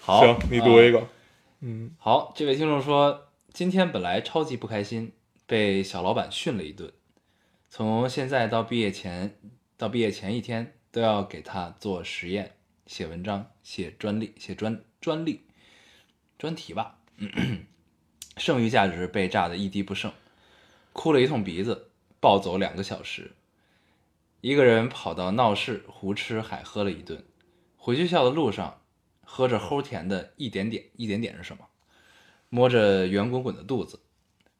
[0.00, 1.00] 好，行，你读一个。
[1.00, 1.08] 个，
[1.60, 1.90] 嗯。
[1.98, 5.12] 好，这位听众说，今天本来超级不开心，
[5.46, 6.92] 被小老板训了一顿，
[7.68, 9.36] 从现在到毕业前，
[9.76, 12.52] 到毕业前一天都要给他做实验、
[12.86, 15.42] 写文章、写专利、写专专利、
[16.38, 16.98] 专题吧，
[18.36, 20.12] 剩余价值被炸得一滴不剩，
[20.92, 21.89] 哭了一通鼻子，
[22.20, 23.32] 暴走两个小时，
[24.40, 27.24] 一个人跑到闹市胡吃海喝了一顿，
[27.76, 28.76] 回学校的路上。
[29.32, 31.64] 喝着齁甜的一点点，一点点是什么？
[32.48, 34.00] 摸着圆滚滚的肚子，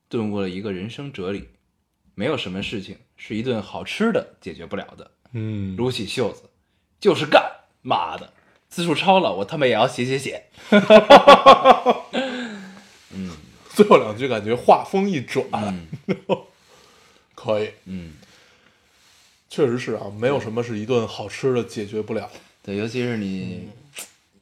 [0.09, 1.49] 顿悟了一个人生哲理：
[2.15, 5.11] 没有什么事情是一顿好吃的解决不了的。
[5.33, 6.45] 嗯，撸起袖子，
[7.01, 7.43] 就是干！
[7.83, 8.33] 妈的，
[8.69, 10.45] 字数超了，我他妈也要写写写。
[13.13, 13.37] 嗯
[13.71, 15.89] 最后两句感觉话风一转，嗯
[17.35, 18.15] 可以，嗯，
[19.49, 22.31] 确实是啊，没有什么是一顿好吃的解决不了。
[22.63, 23.69] 对，尤其是你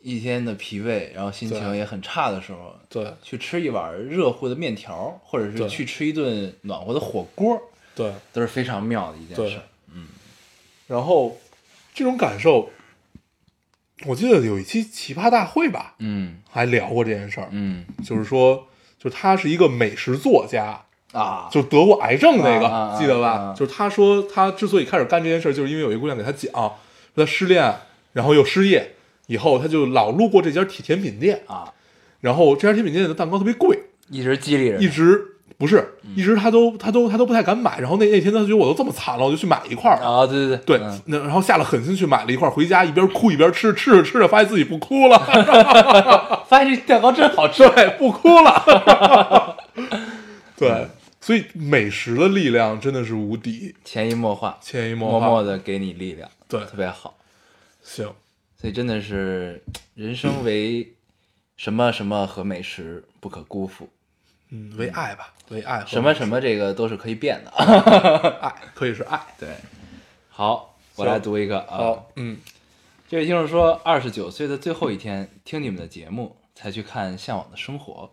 [0.03, 3.13] 一天的疲惫，然后心情也很差的时候，对。
[3.23, 7.61] 去吃一碗热乎的面条，或者是去吃一顿暖和的火锅，
[7.95, 9.61] 对，都是非常妙的一件事。
[9.93, 10.09] 嗯。
[10.87, 11.39] 然后
[11.95, 12.71] 这种感受，
[14.07, 16.41] 我记得有一期奇葩大会吧，嗯。
[16.51, 17.85] 还聊过这件事儿，嗯。
[18.05, 18.67] 就是说，
[18.99, 23.29] 就他是一个美食作家，啊，就得过癌症那个，记得吧？
[23.31, 26.75] 啊就是他说他之所以开始干这件事儿，就是因为有一姑娘给他讲，说
[27.17, 27.75] 他失恋，
[28.13, 28.95] 然后又失业，
[29.27, 31.73] 以后他就老路过这家甜甜品店，啊，
[32.21, 33.79] 然后这家甜品店的蛋糕特别贵，
[34.11, 35.23] 一直激励人，一直
[35.57, 36.13] 不是，嗯。
[36.15, 39.97] 一直他都他都他都不太敢买，然后那那天他觉得我都这么惨了，我就去买一块儿。
[39.99, 40.79] 啊，对对对。
[40.79, 45.19] 对，那然后下了狠心去买了一块儿，回家一边哭一边吃，吃着吃着发现自己不哭了，
[46.47, 47.69] 发现这蛋糕真好吃。
[47.71, 49.57] 对，不哭了。
[50.57, 50.89] 对，
[51.29, 55.27] 所以美食的力量真的是无敌，潜移默化，潜移默化。
[55.27, 57.19] 默默的给你力量，对特别好。
[57.83, 58.07] 行，
[58.57, 59.63] 所以真的是
[59.95, 60.95] 人生为
[61.59, 63.91] 什么什么和美食不可辜负，
[64.49, 67.51] 嗯，为爱吧，为爱和什么什么这个都是可以变的。
[68.41, 69.21] 爱可以是爱。
[69.39, 69.51] 对，
[70.31, 71.77] 好，我来读一个啊。
[71.77, 72.39] 好，嗯
[73.07, 78.11] 这位听众说，二十九岁的最后一天听你们的节目，才去看《向往的生活》，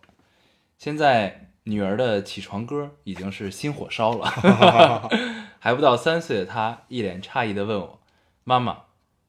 [0.78, 4.25] 现在女儿的起床歌已经是心火烧了，
[5.60, 7.99] 还不到三岁的她一脸诧异的问我
[8.45, 8.84] ：“妈妈，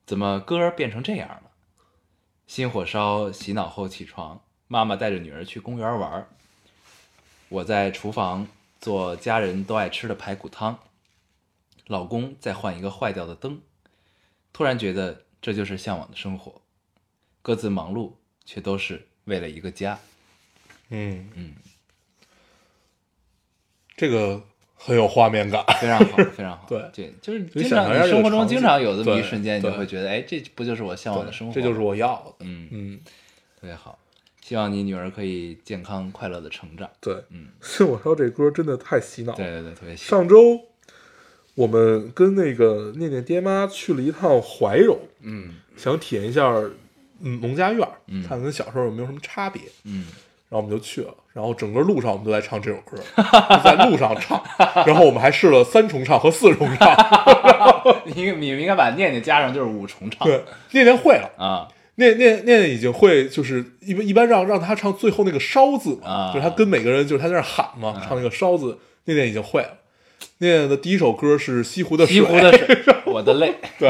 [0.04, 1.42] 怎么歌变成这样了？”
[2.46, 6.28] 心火烧洗脑后起床，妈妈带着女儿去公园玩儿，
[7.48, 8.46] 我在厨房
[8.80, 10.78] 做家人都爱吃的排骨汤，
[11.86, 13.62] 老公在换一个坏掉的灯，
[14.52, 16.60] 突然觉得这就是向往的生活，
[17.40, 18.12] 各自忙碌，
[18.44, 19.98] 却都是为了一个家。
[20.90, 21.30] 嗯。
[21.34, 21.54] 嗯，
[23.96, 24.40] 这个
[24.74, 25.64] 很有画面感。
[25.80, 26.66] 非常好，非常好。
[26.68, 31.54] 对对，就是你经常生活中经常有这么一瞬间，你就会觉得，哎，这不就是我向往的生活？
[31.54, 32.34] 这就是，我要的。
[32.40, 33.00] 嗯，嗯，
[33.60, 33.98] 特别好。
[34.42, 36.88] 希望你女儿可以健康快乐的成长。
[37.00, 37.14] 对。
[37.30, 39.38] 嗯， 所以我说这歌真的太洗脑了。
[39.38, 40.20] 对对对，特别喜欢。
[40.20, 40.60] 上周
[41.54, 46.48] 我们跟那个念念爹妈去了一趟怀柔，嗯想体验一下
[47.20, 49.62] 嗯农家院，嗯看看跟小时候有没有什么差别。
[49.84, 50.04] 嗯，
[50.48, 54.40] 然后我们就去了，然后整个路上我们都在唱这首歌，就在路上唱，
[54.86, 56.96] 然后我们还试了三重唱和四重唱。
[58.06, 60.26] 你 你们应该把念念加上，就是五重唱。
[60.26, 69.70] 对，念念会了，啊，念念念念已经会，就是一般一般让让他唱最后那个烧字嘛，啊就是他跟每个人就是他在那喊嘛，唱那个烧字，念念已经会了。
[70.38, 73.54] 念念的第一首歌是西湖的水，西湖的水， 我的泪。
[73.78, 73.88] 对，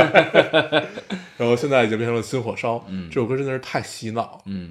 [1.37, 2.85] 然后现在已经变成了心火烧。
[2.89, 4.71] 嗯这首歌真的是太洗脑了，嗯，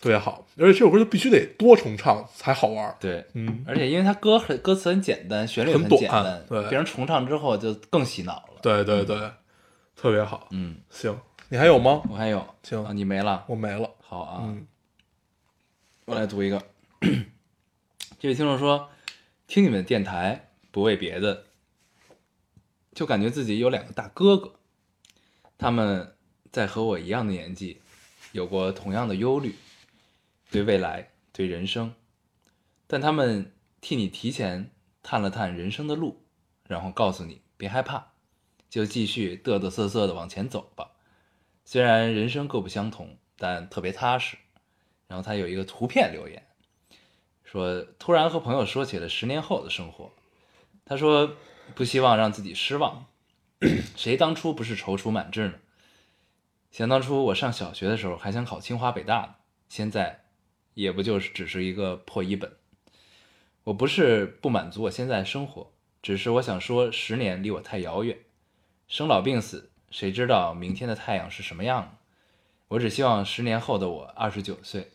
[0.00, 2.96] 特别好，而且这首歌就必须得多重唱才好玩。
[2.98, 8.60] 对，嗯，而且因为它歌很歌词很简单，旋律很短简单，对别人重唱之后就更洗脑了。
[8.62, 9.30] 对对对，
[9.94, 10.48] 特别好。
[10.52, 11.14] 嗯，行，
[11.50, 12.00] 你还有吗？
[12.08, 13.44] 我还有，行啊，你没了。
[13.46, 13.90] 我没了。
[14.00, 14.66] 好啊，嗯
[16.06, 16.60] 我来读一个。
[18.18, 18.88] 这位听众说，
[19.46, 21.44] 听你们的电台不为别的，
[22.94, 24.54] 就感觉自己有两个大哥哥，
[25.58, 26.14] 他们
[26.50, 27.80] 在和我一样的年纪，
[28.32, 29.54] 有过同样的忧虑，
[30.50, 31.94] 对未来，对人生，
[32.86, 34.70] 但他们替你提前
[35.02, 36.24] 探了探人生的路，
[36.66, 38.12] 然后告诉你别害怕，
[38.68, 40.90] 就继续嘚嘚瑟瑟的往前走吧。
[41.64, 44.36] 虽然人生各不相同，但特别踏实。
[45.06, 46.46] 然后他有一个图片留言，
[47.42, 50.12] 说突然和朋友说起了十年后的生活。
[50.84, 51.36] 他说
[51.74, 53.06] 不希望让自己失望，
[53.96, 55.54] 谁当初不是踌躇满志呢？
[56.70, 59.34] 想当初我上小学的时候还想考清华北大呢，
[59.68, 60.24] 现在
[60.74, 62.52] 也不就是只是一个破一本。
[63.64, 65.70] 我不是不满足我现在生活，
[66.02, 68.18] 只是我想说十年离我太遥远，
[68.88, 71.98] 生老病死，谁知道明天的太阳是什么样？
[72.68, 74.90] 我只希望十年后的我二十九岁，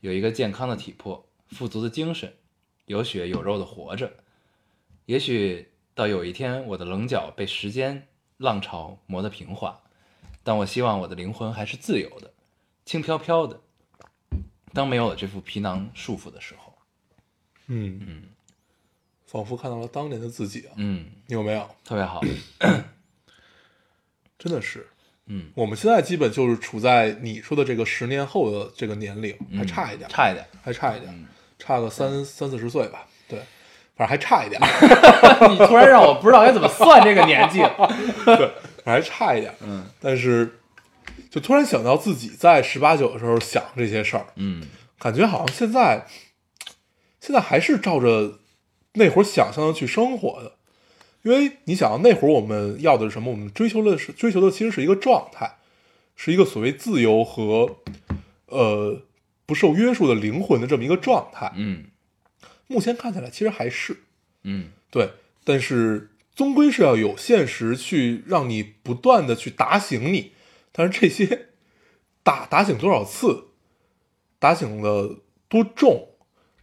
[0.00, 2.32] 有一个健康的体魄，富足的精神，
[2.86, 4.12] 有血有肉的活着。
[5.04, 8.08] 也许到有一天，我的棱角被时间
[8.38, 9.82] 浪潮磨得平滑，
[10.42, 12.32] 但我希望我的灵魂还是自由的，
[12.84, 13.60] 轻飘飘的。
[14.76, 16.72] 当没有了这副皮囊束缚的时候，
[17.66, 18.22] 嗯嗯，
[19.26, 20.72] 仿佛看到了当年的自己啊！
[20.76, 21.68] 嗯，你有没有？
[21.84, 22.20] 特别好。
[24.38, 24.86] 真的是，
[25.26, 30.46] 嗯，我们现在基本就是处在你说的这个十年后的这个年龄，还差一点，嗯差一点。
[30.62, 31.26] 还差一点，
[31.58, 33.08] 差个三三四十岁吧。
[33.26, 33.38] 对，
[33.96, 34.60] 反正还差一点，
[35.50, 37.58] 你突然让我不知道该怎么算这个年纪。
[38.26, 38.52] 对，
[38.84, 39.52] 还差一点。
[39.62, 40.60] 嗯但是
[41.36, 44.66] 就突然想到自己在十八九的时候想这些事儿，嗯
[44.98, 46.06] 感觉好像现在
[47.20, 48.38] 现在还是照着
[48.94, 50.56] 那会儿想象的去生活的。
[51.24, 53.30] 因为你想，那会儿我们要的是什么？
[53.30, 55.56] 我们追求的是追求的其实是一个状态，
[56.14, 57.80] 是一个所谓自由和
[58.46, 59.02] 呃
[59.44, 61.52] 不受约束的灵魂的这么一个状态。
[61.56, 61.84] 嗯
[62.66, 63.98] 目前看起来其实还是
[64.44, 65.10] 嗯对，
[65.44, 70.32] 但是终归是要有现实去让你不断的去打醒你。
[70.78, 71.46] 但是这些
[72.22, 73.46] 打打醒多少次，
[74.38, 76.06] 打醒了多重，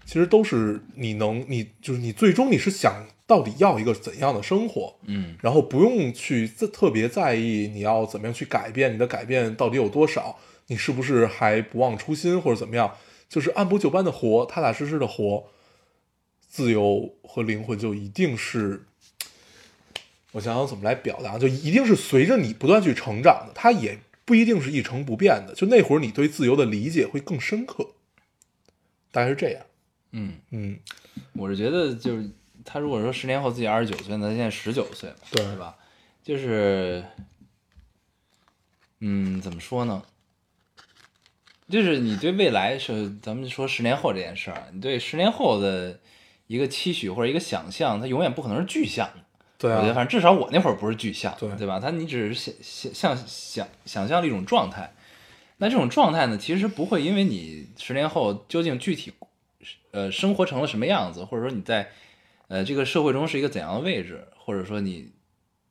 [0.05, 12.95] 其实都是你能你就是你最终你是想到底要一个怎样的生活，嗯然后不用去特特别在意你要怎么样去改变，你的改变到底有多少，你是不是还不忘初心或者怎么样，
[13.27, 15.45] 就是按部就班的活，踏踏实实的活，
[16.47, 18.85] 自由和灵魂就一定是，
[20.33, 27.91] 我想想怎么来表达，就一定是随着你不断去成长的，它也不一定是一成不变的，就那会儿你对自由的理解会更深刻，
[29.11, 29.65] 大概是这样，
[30.11, 30.79] 嗯，嗯，
[31.33, 32.29] 我是觉得就是
[32.65, 35.77] 他如果说十年后自己二十九岁，那他现在十九岁嘛，对对吧？
[36.23, 37.03] 就是，
[38.99, 40.03] 嗯，怎么说呢？
[41.69, 45.99] 就是你对未来是，咱们说十年后这件事儿，你对十年后的
[46.47, 49.22] 一个期许或者一个想象，它永远不可能是具象的，
[49.63, 49.77] 对啊。
[49.77, 51.49] 我觉得反正至少我那会儿不是具象，对。
[51.55, 51.79] 对吧？
[51.79, 54.93] 他你只是想想想想想象的一种状态，
[55.57, 59.13] 那这种状态呢，其实不会因为你十年后究竟具体
[59.91, 61.89] 呃生活成了什么样子，或者说你在
[62.49, 65.11] 呃这个社会中是一个怎样的位置，或者说你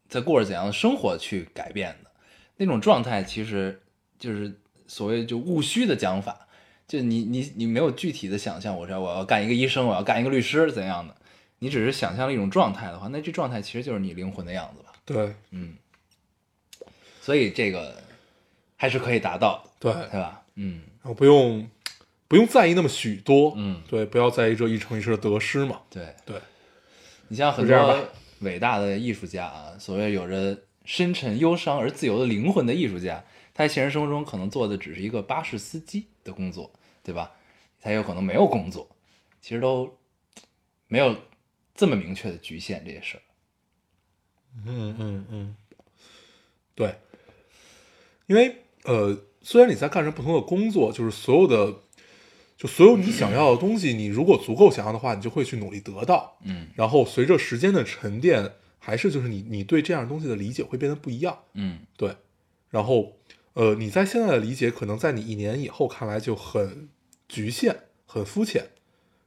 [0.09, 2.11] 在过着怎样的生活去改变的。
[2.57, 3.83] 那种状态，其实
[4.19, 6.47] 就是所谓就务虚的讲法，
[6.87, 11.17] 就你你你没有具体的想象，我说我要干一个医生，我要干一个律师怎样的，
[11.63, 14.93] 你只是想象了一种状态的话，那这状态其实就是你灵魂的样子吧。
[15.05, 15.77] 对嗯，
[17.21, 18.03] 所以这个
[18.77, 20.43] 还是可以达到的，对，对吧？
[20.57, 21.71] 嗯然后不用
[22.27, 26.37] 不用在意那么许多，嗯，对，不要在意这一城一世的得失嘛，对，对，
[27.29, 28.09] 你像很多
[28.41, 33.23] 伟大的艺术家啊，所谓有着深沉忧伤而自由的灵魂的艺术家，
[33.55, 36.73] 他在现实生活中可能做的只是一个巴士司机的工作，
[37.05, 37.31] 对吧？
[37.81, 38.89] 他有可能没有工作，
[39.41, 39.97] 其实都
[40.89, 41.17] 没有
[41.83, 43.23] 这么明确的局限这些事儿。
[44.65, 45.57] 嗯嗯嗯，
[46.77, 46.95] 对，
[48.29, 51.81] 因为呃，虽然你在干着不同的工作，就是所有的，
[52.57, 56.39] 就所有你想要的东西，你如果足够想要的话，你就会去努力得到。
[56.45, 61.37] 嗯然后随着时间的沉淀，还是就是你你对这样东西的理解会变得不一样。
[61.55, 62.15] 嗯对，
[62.71, 63.17] 然后
[63.55, 66.89] 呃，你在现在的理解，可能在你一年以后看来就很
[67.27, 68.71] 局限、很肤浅，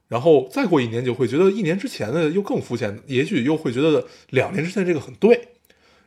[0.08, 5.48] 然后再过一年，就会觉得一年之前的又更肤浅，也许又会觉得两年之前这个很对，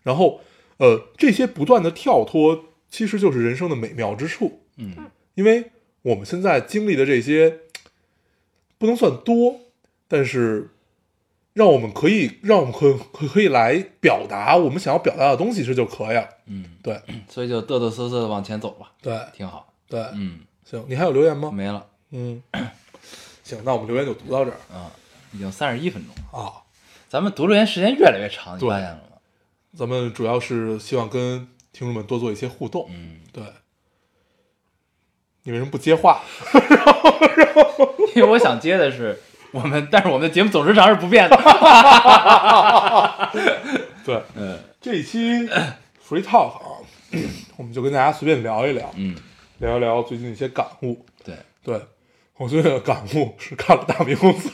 [0.04, 0.42] 然后
[0.78, 4.96] 呃，这些不断的跳脱，其实就是人生的美妙之处，嗯
[5.36, 7.60] 因为我们现在经历的这些
[8.78, 9.60] 不能算多，
[10.08, 10.70] 但是
[11.54, 16.30] 让我们可以让我们可可可以来表达我们想要表达的东西，这就可以了。
[16.46, 19.74] 嗯，对所以就嘚嘚瑟瑟的往前走吧，对挺好。
[19.88, 21.52] 对，嗯，行，你还有留言吗？
[21.52, 22.42] 没了，嗯，
[23.50, 24.86] 行，那我们留言就读到这儿嗯，
[25.34, 26.54] 已经三十一分钟了，啊。
[27.10, 29.18] 咱们读留言时间越来越长，你对发现了吗？
[29.76, 32.88] 咱们主要是希望跟听众们多做一些互动。
[32.92, 33.44] 嗯，对，
[35.44, 36.22] 你为什么不接话？
[38.16, 39.20] 因为我想接的是
[39.52, 41.36] 我们，但是我们的节目总时长是不变的。
[44.06, 45.48] 对，嗯这一期
[46.08, 46.78] free talk 啊，
[47.58, 49.16] 我们就跟大家随便聊一聊，嗯，
[49.58, 51.06] 聊一聊最近一些感悟。
[51.24, 51.82] 对，对
[52.40, 54.50] 我最近的感悟是看了《大明宫词》，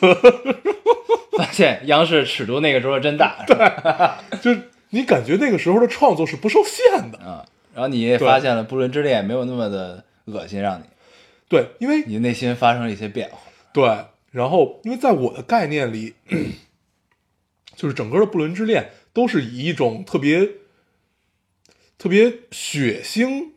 [1.38, 3.56] 发现央视尺度那个时候真大，对，
[4.41, 7.19] 就是你感觉那个时候的创作是不受限的。
[7.19, 7.45] 啊，
[7.76, 10.84] 然后你也发现了《不伦之恋》没有那么的恶心，让你
[11.48, 13.38] 对，因为你内心发生了一些变化。
[13.71, 13.88] 对，
[14.32, 16.15] 然后因为在我的概念里，
[17.78, 20.50] 就是整个的不伦之恋都是以一种特别
[22.00, 23.52] 特别血腥，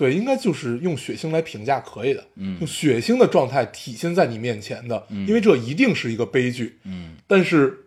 [0.00, 6.78] 对，应该就是用血腥来评价可以的，嗯用血腥的状态体现在你面前的，因为这一定是一个悲剧。
[6.84, 7.84] 嗯但是，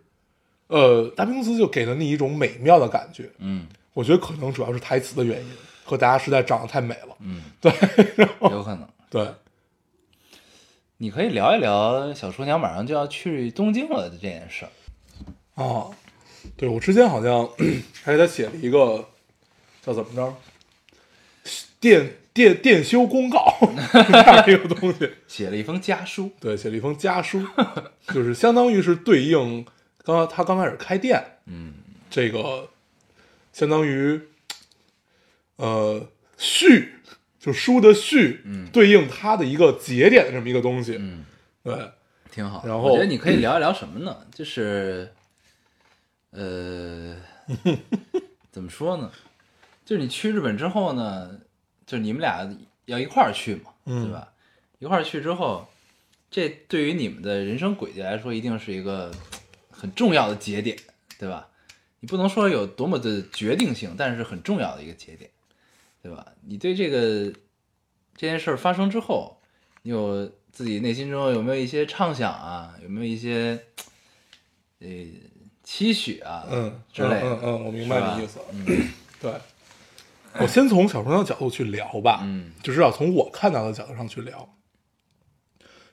[0.68, 5.52] 呃，大平公司就给了你一种美妙的感觉，嗯我觉得可能主要是台词的原因
[5.84, 7.74] 和大家实在长得太美了，嗯，对，
[8.52, 8.88] 有可能。
[9.10, 9.28] 对，
[10.98, 14.72] 你可以聊一聊小厨娘马上就要去东京了的这件事儿。
[15.56, 15.92] 哦，
[16.56, 17.50] 对我之前好像
[18.06, 19.04] 还给他写了一个
[19.82, 20.36] 叫怎么着，
[21.84, 23.58] 电电电修公告
[23.92, 27.46] 这样一个东西，写了一封家书，对，写了一封家书，
[28.08, 29.66] 就是相当于是对应
[30.06, 31.74] 刚刚他刚开始开店，嗯
[32.10, 32.70] 这个
[33.52, 34.18] 相当于
[35.58, 36.94] 呃序，
[37.38, 41.26] 就书的序，嗯对应他的一个节点的这么一个东西，嗯，
[41.64, 41.92] 对，
[42.32, 42.64] 挺好。
[42.66, 44.26] 然后我觉得你可以聊一聊什么呢？
[44.34, 45.12] 就是，
[46.32, 47.18] 呃，
[48.52, 49.12] 怎么说呢？
[49.86, 51.30] 就是你去日本之后呢，
[51.86, 52.48] 就是你们俩
[52.86, 54.32] 要一块儿去嘛，嗯对吧？
[54.80, 55.68] 一块儿去之后，
[56.30, 59.12] 这对于你们的人生轨迹来说，一定是一个
[59.72, 60.78] 很重要的节点，
[61.18, 61.48] 对吧？
[62.00, 65.30] 你不能说有多么的决定性，但是很重要的一个节点，
[66.02, 66.34] 对吧？
[66.42, 67.32] 你对这个
[68.18, 69.40] 这件事儿发生之后，
[69.84, 72.76] 你有自己内心中有没有一些畅想啊？
[72.84, 73.58] 有没有一些
[74.80, 74.88] 呃
[75.64, 76.46] 期许啊？
[76.52, 78.66] 嗯，之类的，嗯嗯嗯，我明白你意思，嗯
[79.22, 79.32] 对，
[80.40, 84.56] 我先从小朋友角度去聊吧，嗯就是要从我看到的角度上去聊，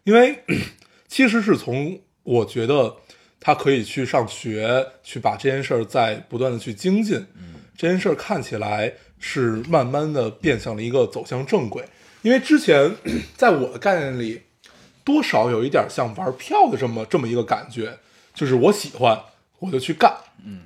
[0.05, 0.43] 因为
[1.09, 2.97] 其实是从我觉得
[3.39, 11.85] 他可以去上学，去把这件事儿再不断的去精进，嗯这件事儿看起来是慢慢的变向了一个走向正轨，
[12.23, 12.95] 因为之前
[13.37, 14.43] 在我的概念里，
[15.05, 17.99] 多少有一点像玩票的这么这么一个感觉，
[18.35, 19.21] 就是我喜欢
[19.59, 20.15] 我就去干，
[20.45, 20.63] 嗯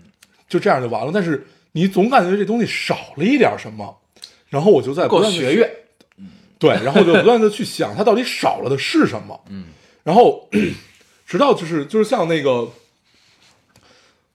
[0.49, 1.11] 就这样就完了。
[1.13, 1.47] 但是
[1.77, 4.01] 你总感觉这东西少了一点什么，
[4.49, 5.71] 然后我就在不断地去学院，
[6.59, 9.67] 对，然后就不断的去想它到底少了的是什么，嗯
[10.05, 10.49] 然后
[11.27, 12.71] 直到就是就是像那个，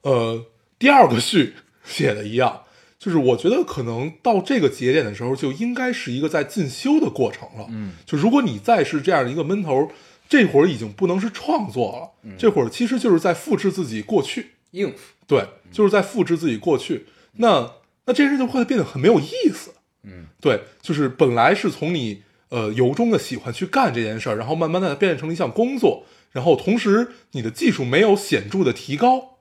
[0.01, 0.45] 呃，
[0.77, 1.53] 第二个序
[1.85, 2.63] 写的一样，
[2.97, 7.67] 就是我觉得可能到这个节点的时候，就应该是一个在进修的过程了。
[7.69, 9.91] 嗯，就如果你再是这样的一个闷头，
[10.27, 14.53] 这会儿已经不能是创作了，这会儿其实就是在复制自己过去。
[14.71, 17.05] 应付，对，就是在复制自己过去。
[17.41, 17.71] 那
[18.05, 19.73] 那这件事就会变得很没有意思。
[20.03, 29.39] 嗯对，就是本来是从你呃由衷的喜欢去干这件事儿，然后慢慢的变成了一项工作，然后同时你的技术没有显著的提高，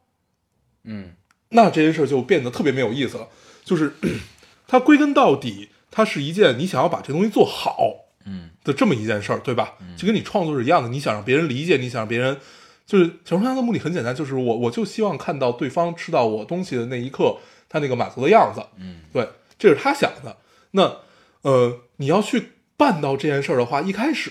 [0.84, 1.12] 嗯
[1.50, 3.28] 那这件事儿就变得特别没有意思了。
[3.64, 3.94] 就是
[4.66, 7.94] 它归根到底，它是一件你想要把这东西做好
[8.26, 9.74] 嗯的这么一件事儿，对吧？
[9.96, 12.36] 就跟你创作是一样的，你想让别人理解，你想让别人，
[12.84, 17.36] 就是小说家的目的很简单，就是我我就希望看到对方吃到我东西的那一刻，
[17.68, 18.62] 他那个满足的样子。
[18.78, 20.36] 嗯对，这是他想的。
[20.72, 20.98] 那
[21.42, 24.30] 呃，你要去办到这件事儿的话，一开始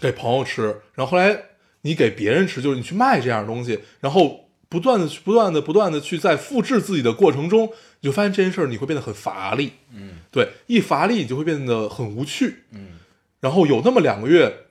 [0.00, 1.42] 给朋友吃，然后后来
[1.82, 9.72] 你给别人吃，就是你去卖这样的东西，然后不断的、不断的、不断的去在复制自己的过程中，你就发现这件事儿你会变得很乏力。
[9.92, 12.64] 嗯对，一乏力你就会变得很无趣。
[12.70, 12.98] 嗯
[13.40, 14.64] 然后有那么两个月，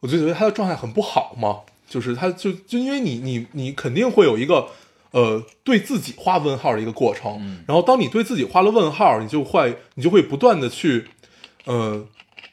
[0.00, 4.68] 我就觉得他的状态很不好嘛，就是他就就因为你你你肯定会有一个
[5.10, 7.64] 呃对自己画问号的一个过程，嗯。
[7.66, 11.06] 然后当你对自己画了问号，你就会你就会不断的去
[11.64, 12.04] 呃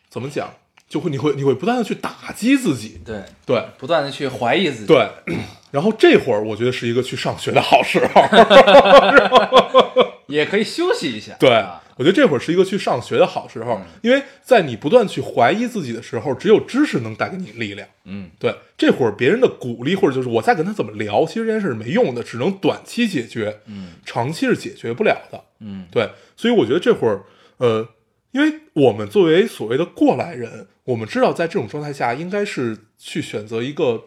[0.10, 0.54] 怎么讲，
[0.88, 3.64] 就会你会你会不断的去打击自己，对，对。
[3.78, 5.10] 不断的去怀疑自己，对，
[5.72, 8.22] 然后这会儿我觉得是一个去上学的好时候，
[10.28, 17.88] 也可以休息一下，对啊，我觉得这会儿是一个去上学的好时候嗯，因为在你不断去怀疑自己的时候，只有知识能带给你力量。
[18.06, 18.30] 嗯。
[18.40, 23.94] 对，这会儿别人的鼓励或者就是我再跟他怎么聊，其实这件事是没用的，只能短期解决，嗯。
[24.06, 25.42] 长期是解决不了的。
[25.60, 25.86] 嗯。
[25.92, 27.22] 对，所以我觉得这会儿，
[27.58, 27.88] 呃，
[28.32, 34.04] 因为我们作为所谓的过来人，我们知道在这种状态下，应该是去选择一个，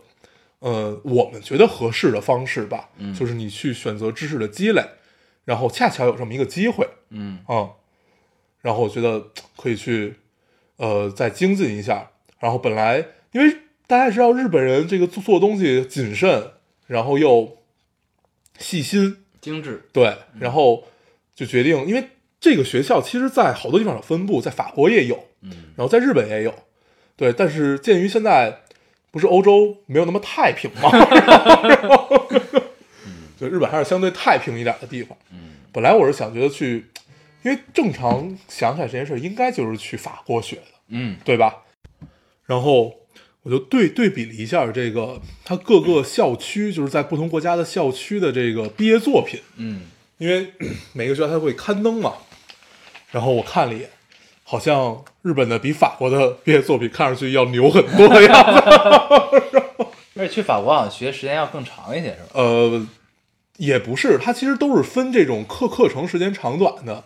[0.58, 3.14] 呃，我们觉得合适的方式吧，嗯。
[3.14, 4.84] 就是你去选择知识的积累，
[5.48, 7.38] 然后恰巧有这么一个机会，嗯。
[7.48, 7.70] 嗯，
[8.60, 10.16] 然后我觉得可以去，
[10.76, 12.10] 呃，再精进一下。
[12.38, 16.50] 然后本来因为大家也知道日本人这个做做东西谨慎，
[16.86, 17.56] 然后又
[18.58, 20.84] 细心，精致，对，然后
[21.34, 25.72] 就决定，因为这个学校其实在好多地方有分布，在法国也有，嗯。
[25.74, 26.54] 然后在日本也有，
[27.16, 28.64] 对，但是鉴于现在
[29.10, 30.90] 不是欧洲没有那么太平嘛
[31.66, 32.26] 然后
[33.38, 35.16] 就日本还是相对太平一点的地方。
[35.32, 36.86] 嗯本来我是想觉得去，
[37.42, 41.54] 因为正常想起来这件事，应该就是去法国学的，嗯对吧？
[42.46, 42.94] 然后
[43.42, 49.82] 我就对对比了一下这个它各个校区，就是在不同国家的校区的这个毕业作品，嗯
[50.16, 50.52] 因为
[50.94, 52.14] 每个学校它会刊登嘛。
[53.10, 53.88] 然后我看了一眼，
[54.42, 58.60] 好像日本的比法国的毕业作品看上去要牛很多的样子。
[60.16, 62.28] 而且去法国好像学时间要更长一些，是吧？
[62.32, 62.86] 呃，
[63.58, 67.04] 也不是，它其实都是分这种课课程时间长短的。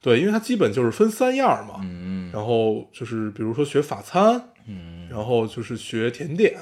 [0.00, 1.80] 对，因为它基本就是分三样嘛。
[1.82, 6.54] 嗯然后就是比如说学法餐，嗯然后就是学甜点，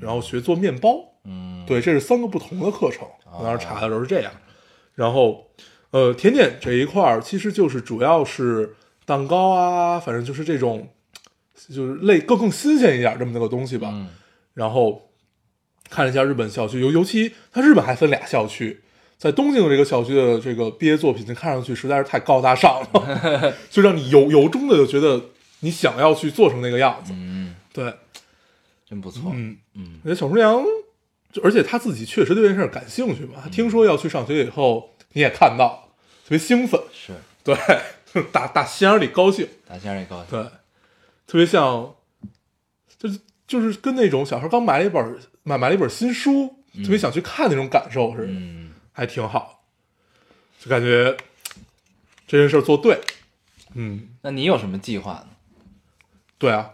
[0.00, 1.00] 然后学做面包。
[1.24, 3.06] 嗯，对，这是三个不同的课程。
[3.38, 4.32] 我当时查的时候是这样。
[4.94, 5.46] 然后，
[5.90, 8.74] 呃，甜点这一块儿其实就是主要是
[9.04, 10.88] 蛋糕啊，反正就是这种，
[11.68, 13.90] 就是类更更新鲜一点这么那个东西吧。
[13.92, 14.08] 嗯
[14.54, 15.05] 然后
[15.90, 18.80] 看了一下日本校区，尤尤其它日本还分俩校区，
[19.16, 25.26] 在东京的这个校区的这个毕业作品，看上去实在是太高大上了， 就让你由由衷的就觉得
[25.60, 27.12] 你想要去做成那个样子。
[27.14, 27.92] 嗯，对，
[28.88, 30.00] 真不错，嗯，嗯。
[30.02, 30.64] 我觉得小厨娘，
[31.32, 35.88] 就而且他自己确实对这件事儿感兴趣嘛，他听说要去上学以后，你也看到，
[36.24, 37.12] 特别兴奋，是。
[37.44, 37.56] 对，
[38.32, 40.42] 打打心眼里高兴，打心眼里高兴，对，
[41.28, 41.94] 特别像，
[42.98, 45.16] 就是就是跟那种小孩刚买了一本
[45.46, 46.48] 买买了一本新书，
[46.82, 48.72] 特别想去看那种感受似的，嗯。
[48.92, 49.62] 还挺好，
[50.58, 51.14] 就感觉
[52.26, 52.98] 这件事儿做对，
[53.74, 55.26] 嗯，那你有什么计划呢？
[56.38, 56.70] 对啊，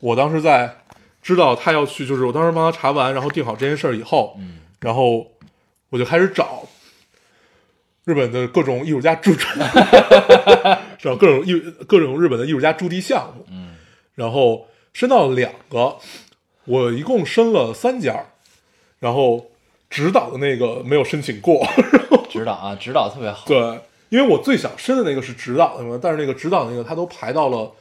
[0.00, 0.78] 我当时在
[1.20, 5.30] 知道他要去，就是我当时帮他查完，然后定好这件事儿以后，嗯然后
[5.90, 6.66] 我就开始找
[8.04, 9.54] 日本的各种艺术家驻场，
[10.98, 11.52] 找各种艺
[11.86, 13.76] 各种日本的艺术家驻地项目，嗯。
[14.14, 15.98] 然后申到了两个，
[16.68, 18.26] 我一共申了三家，
[19.00, 19.50] 然后
[19.88, 21.66] 指导的那个没有申请过，
[22.28, 23.58] 指导啊，指导特别好，对，
[24.10, 27.72] 因为我最想申的那个是指导的嘛，但是那个指导那个他都排到了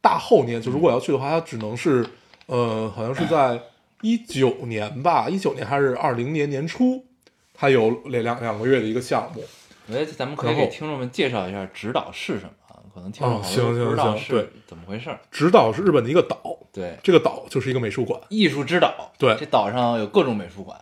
[0.00, 2.06] 大后年，就如果要去的话，他只能是
[2.46, 3.60] 呃，好像是在
[4.02, 7.04] 一九年吧，一九年还是二零年年初，
[7.52, 9.42] 他有两两两个月的一个项目。
[9.88, 12.50] 我觉得咱们可以给听众们介绍一下指导是什么。
[12.50, 12.55] 啊，
[12.96, 15.20] 可能听众哦好行行行对怎么回事儿。
[15.30, 16.40] 指导是日本的一个岛，
[16.72, 18.18] 对，这个岛就是一个美术馆。
[18.30, 20.80] 艺术之岛，对这岛上有各种美术馆，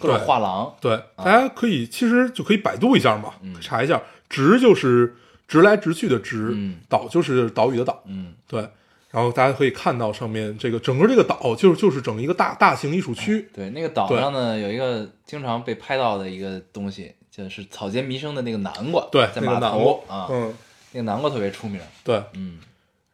[0.00, 4.00] 各种画廊，对，大家可以其实就可以百度一下嘛，嗯查一下，
[4.30, 5.14] 直就是
[5.46, 8.66] 直来直去的直，嗯岛就是岛屿的岛，嗯，对。
[9.10, 20.54] 然后大家可以看到上面这个整个这个岛就是就是整一个大大型艺术区，对，那个岛上呢有一个经常被拍到的一个东西，就是草间弥生的那个南瓜，对，在码头啊，嗯，
[20.92, 22.22] 那个南瓜特别出名，对。
[22.34, 22.58] 嗯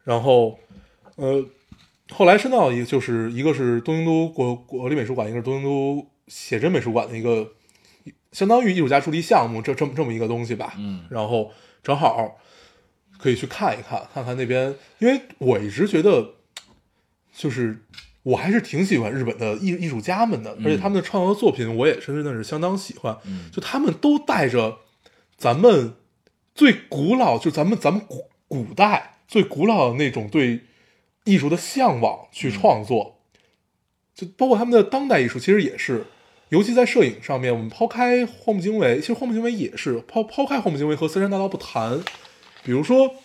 [0.04, 0.56] 然后，
[1.16, 1.44] 呃，
[2.10, 7.52] 后来深造一个就是一个是东京都国国立美术馆，一个是东京都写真美术馆的一个
[8.30, 10.74] 相当于艺术家助力项目，这这么这么一个东西吧。
[10.78, 11.50] 嗯然后
[11.82, 12.38] 正好
[13.18, 16.34] 可以去看一看，看看那边，因为我一直觉得，
[17.34, 17.82] 就是
[18.22, 23.18] 我还是挺喜欢日本的艺艺术家们的，而且他们的创作作品我也是真的是相当喜欢。
[23.24, 24.78] 嗯就他们都带着
[25.36, 25.94] 咱们
[26.56, 30.62] 最古老，就咱们咱们古古代最古老的那种对
[31.24, 33.18] 艺术的向往去创作，
[34.14, 36.06] 就包括他们的当代艺术，其实也是。
[36.48, 42.00] 尤其在摄影上面，我们抛开荒木经惟，其实荒木经惟也是抛抛开荒木经惟和森山大道不谈，
[42.62, 43.16] 比如说，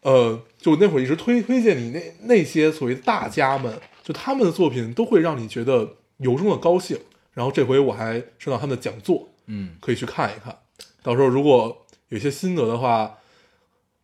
[0.00, 6.98] 呃，就那会儿一直推推荐你那那些所谓的大家们，就他们的作品都会让你觉得由衷的高兴。
[7.34, 10.56] 然后这回我还收到他们的讲座，嗯可以去看一看。
[11.02, 11.81] 到时候如果
[12.12, 13.18] 有些心得的话，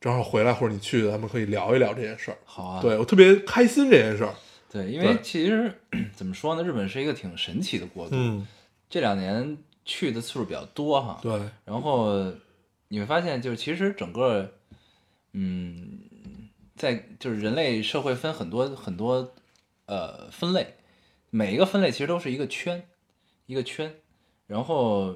[0.00, 2.38] 正好回来或者你去，咱们可以聊一聊这件事儿。
[2.46, 4.34] 好啊，对我特别开心这件事儿。
[4.70, 5.70] 对，因为其实
[6.16, 8.46] 怎么说呢，日本是一个挺神奇的国度，嗯，
[8.88, 12.32] 这两年去的次数比较多哈，对，然后
[12.88, 14.54] 你会发现，就是其实整个，
[15.34, 16.00] 嗯，
[16.76, 19.34] 在就是人类社会分很多很多
[19.84, 20.76] 呃分类，
[21.28, 22.82] 每一个分类其实都是一个圈，
[23.44, 23.94] 一个圈。
[24.46, 25.14] 然后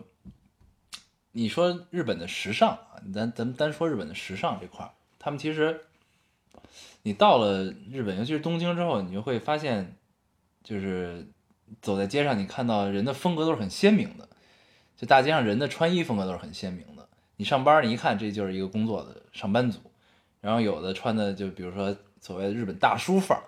[1.33, 5.81] 你说日本的时尚啊，咱咱们单说日本的时尚这块儿，他们其实
[7.03, 9.97] 你到了日本，尤其是东京之后，你就会发现，
[10.63, 11.27] 就是
[11.81, 14.29] 走在街上，你看到人的风格都是很鲜明的。
[14.95, 17.09] 就大街上人的穿衣风格都是很鲜明的。
[17.37, 19.81] 你上班，你一看这就是一个工作的上班族，
[20.41, 23.43] 然后有的穿的就比如说所谓的日本大叔范儿，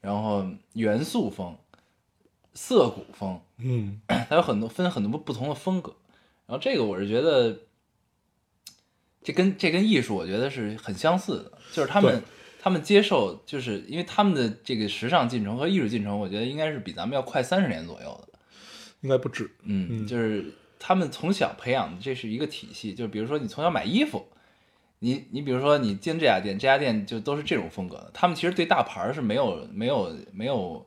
[0.00, 1.56] 然后元素风、
[2.54, 5.96] 涩谷风，嗯， 它有很多分很多不同的风格。
[6.48, 7.56] 然后这个我是觉得，
[9.22, 12.22] 这跟这跟艺术我觉得是很相似的，就是他们
[12.58, 18.38] 他们接受，就是因为他们的这个时尚进程和艺术进程，我觉得应该是比咱们要快三十年左右的。
[19.02, 19.48] 应该不止。
[19.62, 20.46] 嗯，嗯就是
[20.78, 22.94] 他们从小培养的，这是一个体系。
[22.94, 24.26] 就是比如说，你从小买衣服，
[25.00, 28.10] 你你比如说你进这家店，这家店就都是这种风格的。
[28.14, 30.86] 他们其实对大牌是没有没有没有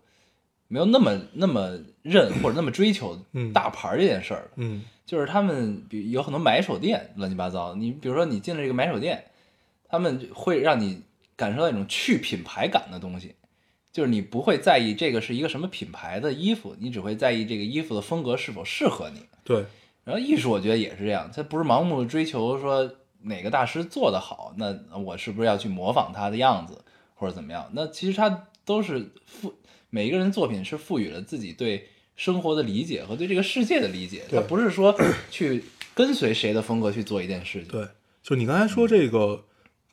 [0.68, 4.52] 没有那么那么认或者那么追求嗯大牌这件事儿的。
[4.56, 9.26] 嗯就是他们比有很多买手店乱七八糟，你比如说你进了这个买手店，
[9.90, 11.02] 他们会让你
[11.36, 13.36] 感受到一种去品牌感的东西，
[13.92, 19.26] 就是你不会在意这个是一个什么品牌的衣服，你只会在意这个衣服的风格是否适合你。
[19.44, 19.66] 对，
[20.06, 22.90] 然后艺术我觉得也是这样，它不是盲目地追求说
[23.24, 26.82] 哪个大师做得好，那我是不是要去模仿他的样子
[27.16, 27.70] 或者怎么样？
[27.74, 29.54] 那其实他都是赋
[29.90, 31.90] 每一个人作品是赋予了自己对
[32.22, 34.96] 生活的理解和对这个世界的理解，它对不是说
[35.32, 35.64] 去
[35.96, 37.68] 跟随谁的风格去做一件事情。
[37.70, 37.88] 对，
[38.22, 39.44] 就你刚才说这个，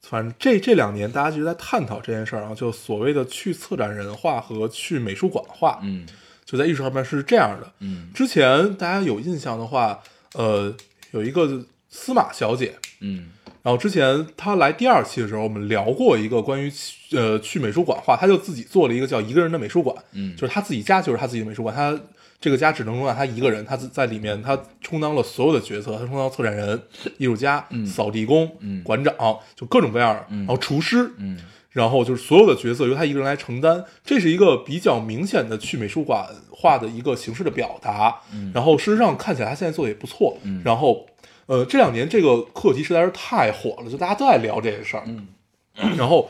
[0.02, 6.06] 反正这这两年大家一直在探讨这件事儿啊，就所谓的去策展人化和去美术馆化，嗯
[6.44, 7.72] 就在艺术上面是这样的。
[7.80, 9.98] 嗯之前大家有印象的话，
[10.34, 10.76] 呃，
[11.12, 13.30] 有一个司马小姐，嗯
[13.62, 21.98] 然后之前她来第二期的时候，我们聊过一个关于去呃去美术馆画，他就自己做了一个叫一个人的美术馆，嗯，就是他自己家就是他自己的美术馆，他
[22.40, 26.80] 这个家只能容纳他一个人，他在里面他充当了所有的角色，他充当策展人、
[27.16, 29.14] 艺术家、扫地工、嗯馆长，
[29.56, 31.38] 就各种各样，嗯然后厨师，嗯
[31.70, 38.20] 然后就是所有的角色由他一个人来承担，这是一个比较明显的去美术馆画的一个形式的表达。
[38.32, 40.36] 嗯然后事实上看起来他现在做的也不错。
[40.42, 41.06] 嗯然后
[41.46, 45.04] 呃这两年这个课题实在是太火了，就大家都在聊这件事儿。
[45.06, 45.28] 嗯
[45.96, 46.28] 然后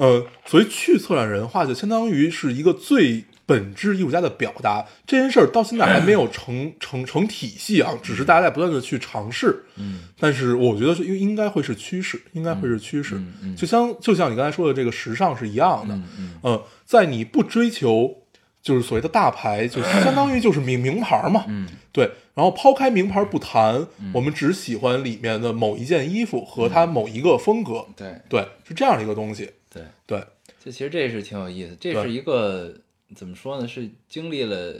[0.00, 4.86] 呃，所以去策展人化就相当于是一个最本质艺术家的表达。
[5.06, 9.64] 这件事儿到现在还没有成成成体系啊，只是大家在不断的去尝试。
[9.76, 13.16] 嗯但是我觉得是应应该会是趋势，应该会是趋势。
[13.16, 16.00] 嗯嗯就像就像你刚才说的这个时尚是一样的，
[16.44, 18.22] 嗯在你不追求
[18.62, 22.10] 就是所谓的大牌，就相当于就是名名牌嘛，嗯对。
[22.32, 30.20] 然后抛开名牌不谈，我们只喜欢里面的某一件衣服和它某一个风格，对对，是这样的一个东西，对，对，
[30.62, 32.74] 就其实这是挺有意思，这是一个
[33.14, 33.66] 怎么说呢？
[33.66, 34.74] 是经历了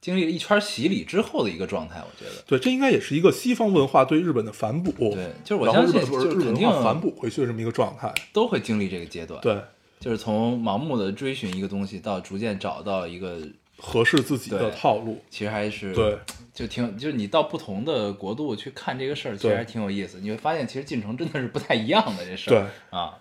[0.00, 2.42] 经历了一圈洗礼之后的一个状态，我觉得。
[2.46, 9.60] 对，这应该也是一个西方文化对日本的反哺，对，就是我相信，就是是肯定日本文化反哺回去的这么一个状态，都会经历这个阶段。，对，
[10.00, 13.40] 就是从盲目的追寻一个东西，到逐渐找到一个
[13.76, 15.18] 合适自己的套路。
[15.28, 16.18] 其实还是对，
[16.54, 20.20] 就挺就是你到不同的国度去看这个事儿，其实还挺有意思。
[20.20, 22.60] 你会发现，其实进程真的是不太一样的这事儿
[22.90, 22.98] 对。
[22.98, 23.18] 啊，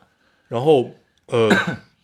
[0.47, 0.91] 然后
[1.27, 1.49] 呃，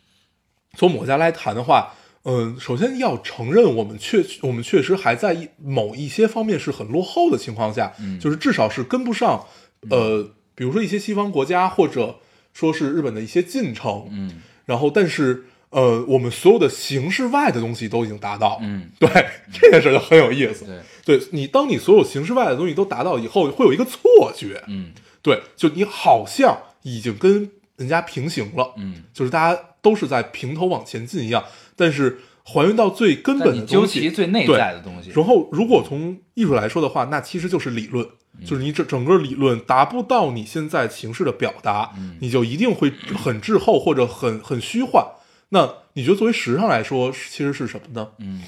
[0.78, 8.20] 从某家来谈的话，嗯、首先要承认我们确我们确实还在一某一些方面是很落后的情况下，嗯。
[8.20, 9.46] 就是至少是跟不上，
[9.90, 12.20] 呃，比如说一些西方国家或者
[12.54, 14.42] 说是日本的一些进程，嗯。
[14.66, 19.10] 然后但是呃，我们所有的形式外的东西都已经达到，嗯，对
[19.54, 20.66] 这件事就很有意思。
[21.06, 24.00] 对，对你，当你所有形式外的东西都达到以后，会有一个错
[24.36, 24.92] 觉，嗯。
[25.22, 27.50] 对，就你好像已经跟
[27.82, 29.04] 人家平行了，嗯。
[29.14, 31.44] 就是大家都是在平头往前进一样，
[31.76, 38.06] 但是还原到最根本的东西，其最内在的东西，然后，如果从艺术来说的话，那其实就是理论，
[38.40, 45.06] 嗯就是你整整个理论达不到你现在形式的表达，嗯你就一定会很滞后或者很很虚幻。
[45.50, 48.12] 那你觉得作为时尚来说，其实是什么呢？
[48.20, 48.42] 嗯，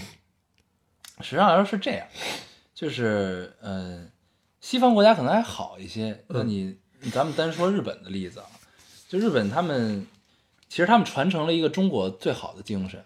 [1.21, 2.07] 时尚来说是这样，
[2.73, 4.05] 就是呃，
[4.61, 6.23] 西方国家可能还好一些。
[6.29, 6.77] 那你
[7.11, 8.45] 咱们单说日本的例子啊，
[9.13, 10.03] 就日本他们
[10.67, 12.99] 其实他们传承了一个中国最好的精神，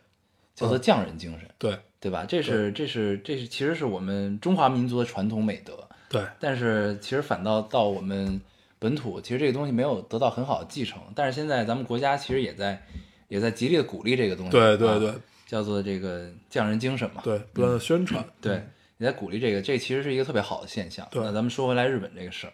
[0.56, 2.26] 叫做匠人精神，对对吧？
[2.26, 5.78] 这是这是这是其实是我们中华民族的传统美德。
[6.10, 8.40] 对但是其实反倒到我们
[8.80, 11.02] 本土，其实这个东西没有得到很好的继承。
[11.14, 12.82] 但是现在咱们国家其实也在
[13.28, 15.14] 也在极力的鼓励这个东西，啊对对对
[15.46, 17.22] 叫做这个匠人精神嘛。
[17.26, 21.06] 对，不断的宣传，对，你在鼓励这个，这其实是一个特别好的现象。
[21.12, 22.54] 对那咱们说回来日本这个事儿，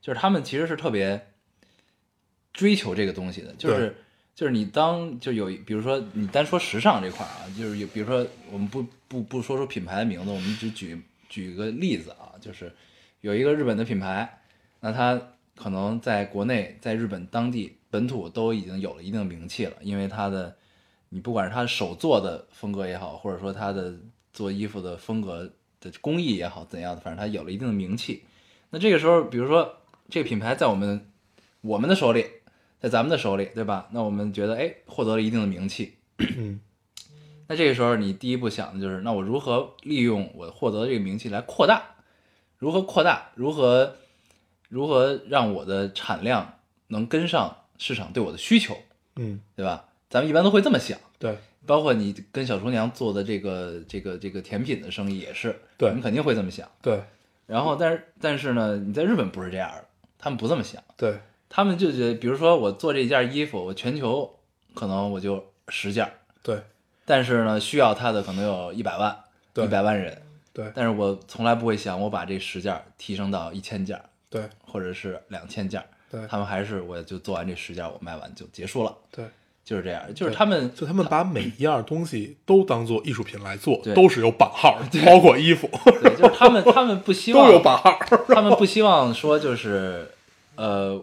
[0.00, 1.22] 就是他们其实是特别
[2.54, 3.94] 追求这个东西的，就是
[4.34, 10.98] 就是你当就有，比如说你单说时尚这块儿啊，就是有，比如说我们不不不说出品牌的名字，我们只举
[11.28, 12.72] 举个例子啊，就是
[13.20, 14.40] 有一个日本的品牌，
[14.80, 15.20] 那它
[15.56, 20.56] 可能在国内，在日本当地本土都已经有了一定名气了，因为它的
[21.08, 23.94] 你不管是它手做的风格也好，或者说它的
[24.32, 25.50] 做衣服的风格
[25.80, 28.24] 的工艺也好，怎样的，反正它有了一定的名气。
[28.70, 29.76] 那这个时候，比如说
[30.08, 31.08] 这个品牌在我们
[31.60, 32.26] 我们的手里，
[32.84, 33.88] 在咱们的手里，对吧？
[33.92, 35.94] 那我们觉得，哎，获得了一定的名气。
[36.18, 36.60] 嗯
[37.46, 41.82] 那这个时候，你第一步想的就是，那我如何利用我获得的这个名气来扩大？
[42.58, 43.30] 如何扩大？
[43.36, 43.96] 如何
[44.68, 46.58] 如何让我的产量
[46.88, 48.76] 能跟上市场对我的需求，
[49.16, 49.86] 嗯，对吧？
[50.10, 50.98] 咱们一般都会这么想。
[51.18, 56.68] 对包括你跟小厨娘做的这个这个这个甜品的生意也是，对你肯定会这么想。
[56.82, 57.02] 对
[57.46, 59.86] 然后，但是但是呢，你在日本不是这样的，
[60.18, 61.18] 他们不这么想，对
[61.54, 64.28] 他们就觉得，比如说我做这件衣服，我全球
[64.74, 66.10] 可能我就十件儿，
[66.42, 66.60] 对。
[67.04, 69.16] 但是呢，需要它的可能有一百万，
[69.54, 70.20] 一百万人，
[70.52, 70.66] 对。
[70.74, 74.42] 但是我从来不会想我把这十件儿提升到一千件儿，对。
[74.66, 76.26] 或者是两千件儿，对。
[76.26, 79.24] 他们还是我就做完这十件儿，我卖完就结束了，对，
[79.64, 85.70] 就是这样，就是他们就他们把每一样东西都当做艺术品来做，都是有版号的，包括衣服。
[85.84, 87.96] 对，就是他们他们不希望 都有版号。
[88.26, 90.10] 他们不希望说就是，
[90.56, 91.00] 呃，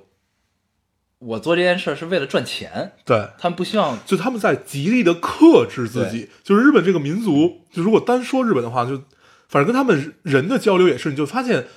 [1.21, 6.29] 我做这件事儿是为了赚钱，对，他们不希望就他们在极力的克制自己。
[6.43, 8.97] 就是日本这个民族，就如果单说日本的话，就
[9.47, 11.67] 反正跟他们人的交流也是，你就发现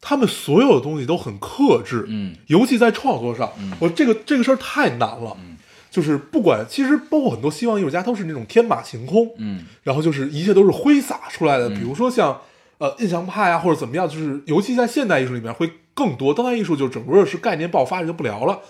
[0.00, 5.36] 他们所有的东西都很克制，嗯尤其在创作上，我这个这个事儿太难了。
[5.40, 5.56] 嗯
[5.90, 11.68] 就是不管，其实包括很多西方艺术家都是那种天马行空，嗯然后就是一切都是挥洒出来的。
[11.68, 12.40] 比如说像
[12.78, 16.32] 呃印象派啊，或者怎么样，就是尤其在现代艺术里面会更多。
[16.32, 18.60] 当代艺术就整个是概念爆发，就不聊了，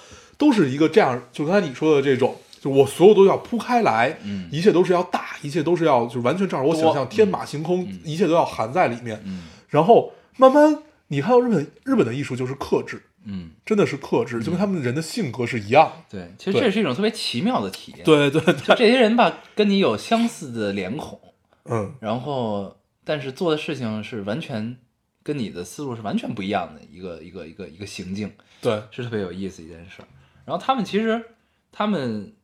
[0.41, 1.23] 都是一个这样。
[1.31, 9.23] 就刚才你说的这种，就我所有都要铺开来，嗯一切都是要大，一切都是要就完全照着我想象，天马行空，一切都要含在里面。
[9.27, 16.19] 嗯然后慢慢你看到日本日本的艺术就是克制，嗯，真的是克制，就跟他们人的性格是一样的。
[16.19, 21.21] 对，其实对这是一种特别奇妙的体验。，对对就这些人吧，跟你有相似的脸孔，
[21.67, 24.77] 嗯，然后但是做的事情是完全
[25.23, 28.33] 跟你的思路是完全不一样的一个一个一个一个行径。
[28.61, 30.09] 对是特别有意思一件事儿。
[30.45, 31.25] 然后他们其实，
[31.71, 32.35] 他们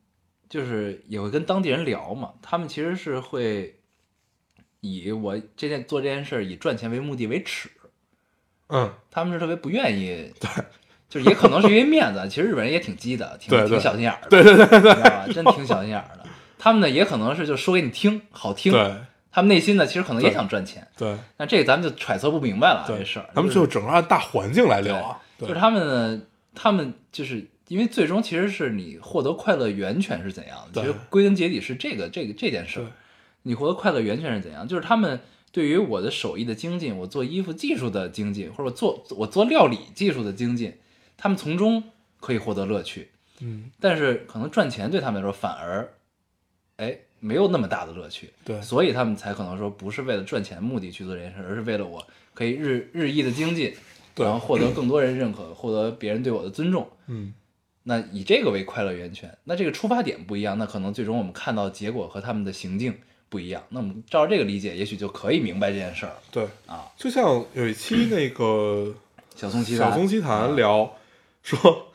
[0.49, 3.79] 就是也会跟当地人聊嘛，他们其实是会
[4.81, 7.69] 以我这件做这件事儿以赚钱为目的为耻，
[8.69, 10.49] 嗯，他们是特别不愿意，对，
[11.09, 15.27] 就是也可能是因为面子，其实日本人也挺鸡的，挺对对挺小心眼儿的，对对对对你知道吧？
[15.33, 16.23] 真挺小心眼儿的。
[16.59, 18.95] 他们呢也可能是就说给你听，好听，对
[19.31, 25.21] 他们内心呢其实可能也想赚钱，对那这个咱们就揣测不明白了对，这事儿，咱们就就是整个按大环境来聊啊。
[25.37, 26.21] 对就是他们呢，
[26.55, 30.81] 他们就是因为最终其实是你获得快乐源泉是怎样的？
[30.81, 32.87] 对其实归根结底是这个这个这件事儿，
[33.43, 34.67] 你获得快乐源泉是怎样？
[34.67, 35.19] 就是他们
[35.51, 40.73] 对于我的手艺的精进，我做衣服技术的精进，或者我做我做料理技术的精进，
[41.17, 41.83] 他们从中
[42.19, 43.09] 可以获得乐趣。
[43.39, 45.93] 嗯，但是可能赚钱对他们来说反而，
[46.77, 53.73] 哎，没有那么大的乐趣，对所以他们才可能说不是为了赚钱目的去做这件事，而是为了我可以日日益的精进，
[54.15, 56.89] 对然后获得更多人认可，获得别人对我的尊重。
[57.05, 57.33] 嗯，
[57.89, 62.93] 那以这个为快乐源泉，那这个出发点不一样，那可能最终我们看到结果和他们的行径
[63.29, 63.63] 不一样。
[63.69, 66.91] 那我们照着这个理解，也许就可以明白这件事儿对，啊。
[66.97, 68.93] 就像有一期那个
[69.35, 70.97] 小松奇谈，小松奇谈聊
[71.41, 71.93] 说，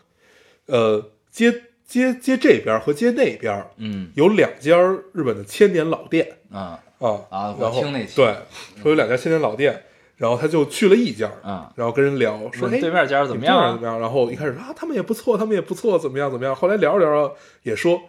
[0.64, 1.53] 呃，街
[1.86, 4.78] 街街这边和街那边嗯有两家
[5.12, 8.34] 日本的千年老店啊啊啊我然后听那期对，
[8.82, 9.82] 说有两家千年老店，
[10.16, 13.72] 然后他就去了一家，啊，然后跟人聊说，哎，对面家怎么样啊？
[13.72, 13.98] 怎么样？
[14.00, 16.54] 然后一开始啊，他们也不错，他们也不错，怎么样怎么样？
[16.54, 18.00] 后来聊着聊着也说，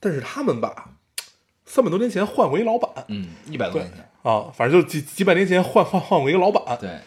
[0.00, 0.90] 但是他们吧，
[1.64, 3.04] 三百多年前换过一老板。
[3.08, 4.08] 嗯，一百多年前。
[4.22, 7.00] 啊，反正就几几百年前换换换过一个老板，对，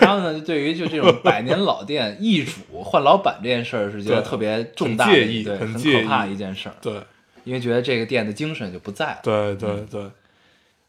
[0.00, 7.00] 他们呢，就对于就这种百年老店易主换老板这件事儿，是觉得特别重大介意对，很可怕意一件事儿，对。
[7.44, 10.12] 因为觉得这个店的精神就不在了，对对对，嗯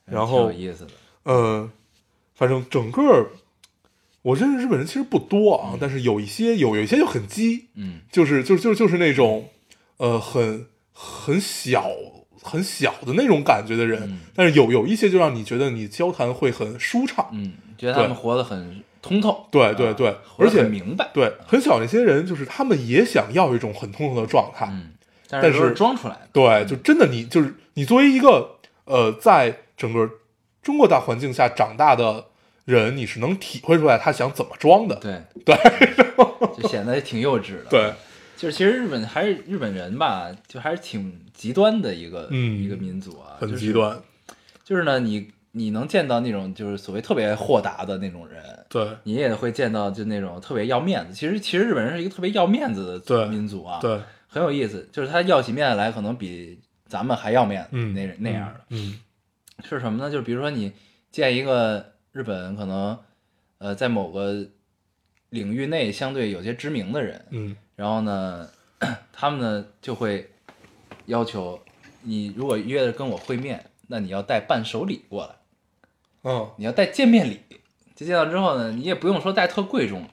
[0.07, 0.91] 然后挺有意思的，
[1.23, 1.71] 嗯，
[2.39, 3.31] 反正整个
[4.21, 7.99] 我认识日本人其实不多啊，但是有一些有有一些就很鸡，嗯。
[8.09, 9.49] 就是就是就是就是那种
[9.97, 11.89] 呃很很小
[12.41, 14.19] 很小的那种感觉的人，嗯。
[14.33, 24.91] 但是有有一些就让你觉得你交谈会很舒畅，嗯，觉得他们活得很通透，啊对对对活得而且很明白，对，很小那些人就是他们也想要一种很通透的状态，嗯，
[25.29, 30.09] 但但是都是是装出来的，对，就真的你就是你作为一个呃，在整个
[30.61, 32.25] 中国大环境下长大的
[32.73, 34.95] 人，你是能体会出来他想怎么装的。
[34.97, 35.55] 对 对
[36.61, 37.93] 就显得挺幼稚的，对，
[38.37, 43.99] 就是其实日本还是日本人吧，就还是挺极端的一个、嗯一个民族啊，很极端。
[44.63, 51.13] 就是呢，你你能见到那种就是所谓特别豁达的那种人，对你也会见到就那种特别要面子。
[51.13, 54.87] 其实其实日本人是一个特别要面子的民族啊，，对，很有意思。
[54.91, 58.61] 就是他要起面子来，可能比咱们还要面子，嗯，那那样的。
[58.69, 58.99] 嗯
[59.67, 60.09] 是什么呢？
[60.11, 60.71] 就是比如说你
[61.11, 62.97] 见一个日本可能
[63.59, 64.47] 呃在某个
[65.29, 68.49] 领域内相对有些知名的人，嗯然后呢，
[69.11, 70.29] 他们呢就会
[71.05, 71.59] 要求
[72.01, 75.35] 你如果约着跟我会面，那你要带伴手礼过来。
[76.21, 77.39] 哦你要带见面礼，
[77.95, 80.09] 就见到之后呢，你也不用说带特贵重的，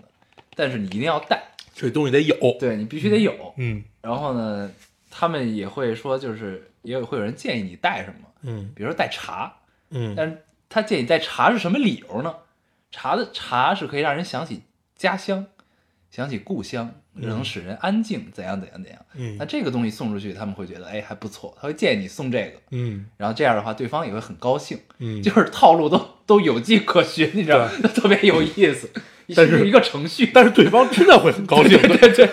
[0.55, 1.43] 但是你一定要带，
[1.75, 2.37] 这东西得有。
[2.61, 3.53] 对你必须得有。
[3.57, 4.71] 嗯然后呢，
[5.11, 9.53] 他们也会说，就是也有会有人建议你带什么，嗯比如说带茶，
[9.91, 10.39] 嗯但是
[10.69, 12.35] 他建议在茶是什么理由呢？
[12.91, 14.63] 茶的茶是可以让人想起
[14.97, 15.47] 家乡，
[16.11, 18.99] 想起故乡，能使人安静，怎样怎样怎样。
[19.15, 24.79] 嗯那这个东西送出去，他们会觉得哎还不错，他会建议你送这个，嗯然后这样的话，对方也会很高兴。
[24.99, 27.71] 嗯，就是套路都都有迹可循，你知道吗？
[27.95, 28.91] 特别有意思，
[29.37, 30.31] 但是一个程序。
[30.33, 31.77] 但是对方真的会很高兴。
[31.83, 32.29] 对对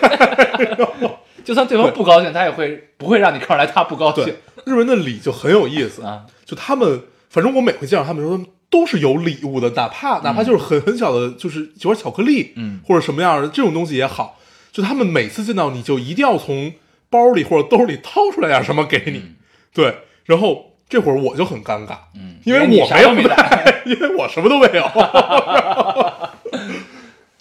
[1.44, 6.24] 就算对方不高兴，他也会不会让你看出来他不高兴对，日本的礼就很有意思啊。
[6.46, 7.02] 就他们，
[7.34, 12.78] 反正我每回见到他们的时候，都是有礼物的，哪怕哪怕就是很很小的，就是几块巧克力，嗯。
[12.86, 14.38] 或者什么样的这种东西也好，
[14.70, 16.72] 就他们每次见到你就一定要从
[17.10, 19.32] 包里或者兜里掏出来点什么给你，
[19.74, 22.36] 对，然后这会儿我就很尴尬，嗯。
[22.44, 24.84] 因为我没有啥都没带， 因为我什么都没有，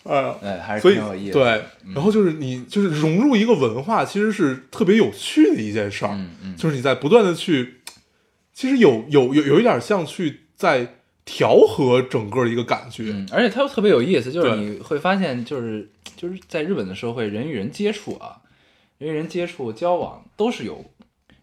[0.09, 0.35] 哎呀。
[0.41, 1.61] 哎，还是所以挺有意思。，对，
[1.93, 6.13] 然后就是你就是融入一个文化，其实是特别有趣的一件事儿。
[6.13, 6.55] 嗯嗯。
[6.57, 7.81] 就是你在不断的去，
[8.53, 10.95] 其实有有有有一点像去在
[11.25, 13.05] 调和整个一个感觉。
[13.07, 18.41] 嗯，而且它又特别有意思，就是你会发现，就是就是在日本的社会，人与人接触啊，
[18.97, 20.85] 人与人接触交往都是有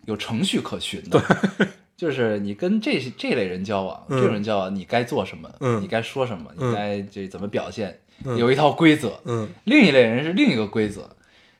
[0.06, 1.22] 有程序可循的。
[1.96, 9.20] 就是你跟这这类人交往，嗯这种人交往，你该做什么，嗯你该说什么，嗯你该这怎么表现，嗯有一套规则。
[9.26, 11.10] 嗯另一类人是另一个规则，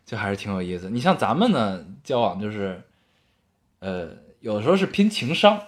[0.07, 0.89] 就还是挺有意思。
[0.89, 2.81] 你像咱们呢，交往就是，
[3.81, 4.09] 呃，
[4.41, 5.61] 有的时候是拼情商，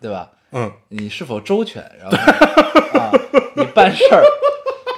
[0.00, 0.30] 对吧？
[0.54, 2.16] 嗯你是否周全，然后
[3.00, 3.10] 啊，
[3.54, 4.22] 你办事儿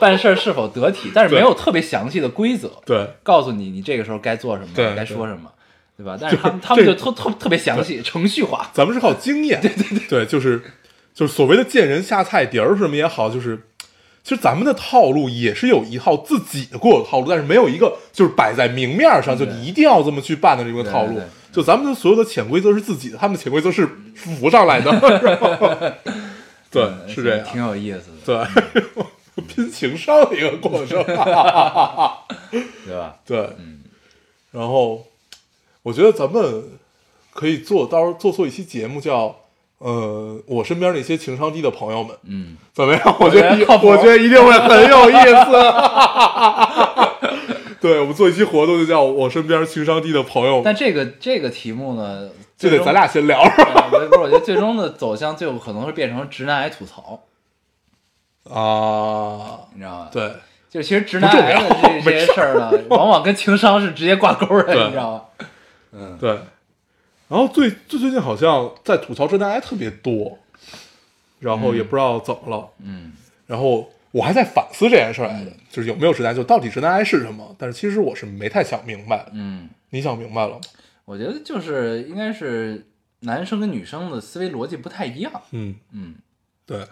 [0.00, 5.48] 办事儿是否得体，但是没有特别详细的规则，对告诉你你这个时候该做什么，对该说什么，
[5.96, 6.18] 对吧？
[6.20, 8.68] 但是他们他们就特特特别详细，程序化。
[8.72, 9.61] 咱们是靠经验。
[9.61, 10.61] 对对对，就是
[11.14, 13.68] 就是所谓的见人下菜碟儿什么也好，就是
[14.24, 21.28] 其实咱们的套路也是有一套自己的固有套路，但是没有一个就是摆在明面上，就你一定要这么去办的这个套路对对对。
[21.55, 24.90] 就咱们的所有的潜规则是自己的，他们的潜规则是浮上来的。
[26.70, 27.46] 对，嗯是这样。
[27.46, 28.46] 挺有意思的，
[29.36, 31.00] 对，拼情商的一个过程。
[31.07, 32.24] 对吧？
[33.24, 33.82] 对，嗯，
[34.50, 35.07] 然后
[35.84, 36.64] 我觉得咱们
[37.32, 39.36] 可以做，到时候做做一期节目叫。
[39.78, 43.02] 呃，我身边那些情商低的朋友们嗯，怎么样？
[43.20, 43.50] 我觉得
[43.82, 45.50] 我觉得一定会很有意思。
[47.85, 53.45] 对我们做一期活动就叫我身边情商低的朋友，但这个这个题目呢，就得咱俩先聊。
[53.93, 57.24] 不是，我觉得最终的走向最有可能是变成直男癌吐槽，
[58.45, 60.32] 啊，你知道吗？，对，
[60.70, 65.47] 就其实直男癌的这 这些事儿呢，往往跟情商是直接挂钩的，你知道吗？
[65.93, 66.30] 嗯，对，
[67.28, 70.39] 然后最最最近好像在吐槽直男癌特别多，
[71.39, 73.12] 然后也不知道怎么了，嗯。
[73.47, 77.52] 然后我还在反思这件事儿来着，就是有没有直男癌，就到底直男癌是什么？
[77.58, 80.60] 但是其实我是没太想明白，嗯，你想明白了吗？
[81.04, 82.86] 我觉得就是应该是
[83.20, 86.14] 男生跟女生的思维逻辑不太一样，嗯，嗯，
[86.64, 86.86] 对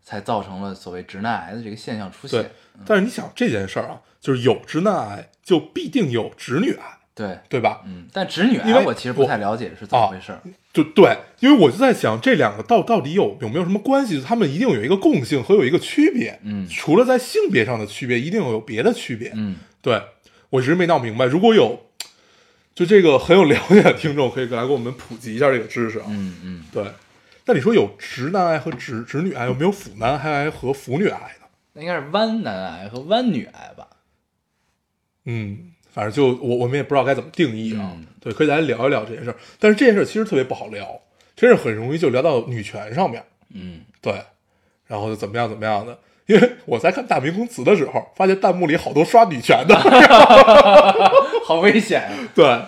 [0.00, 2.50] 才造成了所谓直男癌的这个现象出对现。，
[2.86, 7.82] 但是你想这件事儿啊，就是有直男癌就必定有直女癌，对，对吧？
[7.84, 10.40] 嗯，但直女因为癌我其实不太了解是怎么回事儿。
[10.72, 14.22] 就对，因为我就在想这两个到到底有有没有什么关系？
[14.22, 19.32] 他们一定有一个共性和有一个区别，嗯除了在性别上的区别，一定有别的区别。
[19.34, 20.00] 嗯对
[20.50, 21.24] 我一直没闹明白。
[21.24, 21.86] 如果有
[22.72, 26.04] 就这个很有了解的听众，可以来给我们普及一下这个知识啊。
[26.08, 26.84] 嗯嗯，对，
[27.46, 31.46] 那你说有直男癌和直直女癌，有没有腐男癌和腐女癌呢？
[31.72, 33.88] 那应该是弯男癌和弯女癌吧？
[35.24, 37.92] 嗯，反正就我我们也不知道该怎么定义啊。
[37.94, 39.36] 嗯对，可以来聊一聊这件事儿。
[39.60, 41.00] 但是这件事儿其实特别不好聊，
[41.36, 43.22] 真是很容易就聊到女权上面。
[43.54, 44.12] 嗯，对，
[44.88, 45.96] 然后就怎么样怎么样的。
[46.26, 49.74] 因为我在看大明宫词的时候，发现弹幕里好多刷女权的。
[51.46, 52.60] 好危险呀、 对，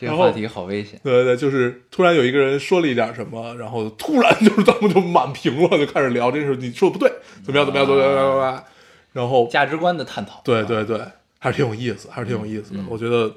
[0.00, 0.98] 这个话题好危险。
[1.04, 7.12] 对对对，就是突然有一个人说了一点什么，然后突然就是弹幕就满屏了，就开始聊这事，你说的不对，
[7.44, 8.64] 怎么样怎么样怎么样怎么样怎么样，
[9.12, 10.40] 然后价值观的探讨。
[10.42, 10.98] 对对对，
[11.44, 12.78] 还是挺有意思，还是挺有意思的。
[12.78, 13.30] 嗯我觉得，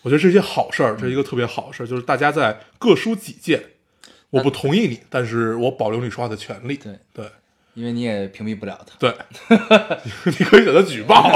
[0.00, 3.62] 我觉得这是一件好事儿，这是一个特别好的事儿，就是大家在各抒己见。
[4.30, 6.74] 我不同意你，但是我保留你说话的权利。
[6.76, 7.26] 对对
[7.74, 8.94] 因为你也屏蔽不了他。
[8.98, 9.14] 对，
[10.24, 11.22] 你可以选择举报。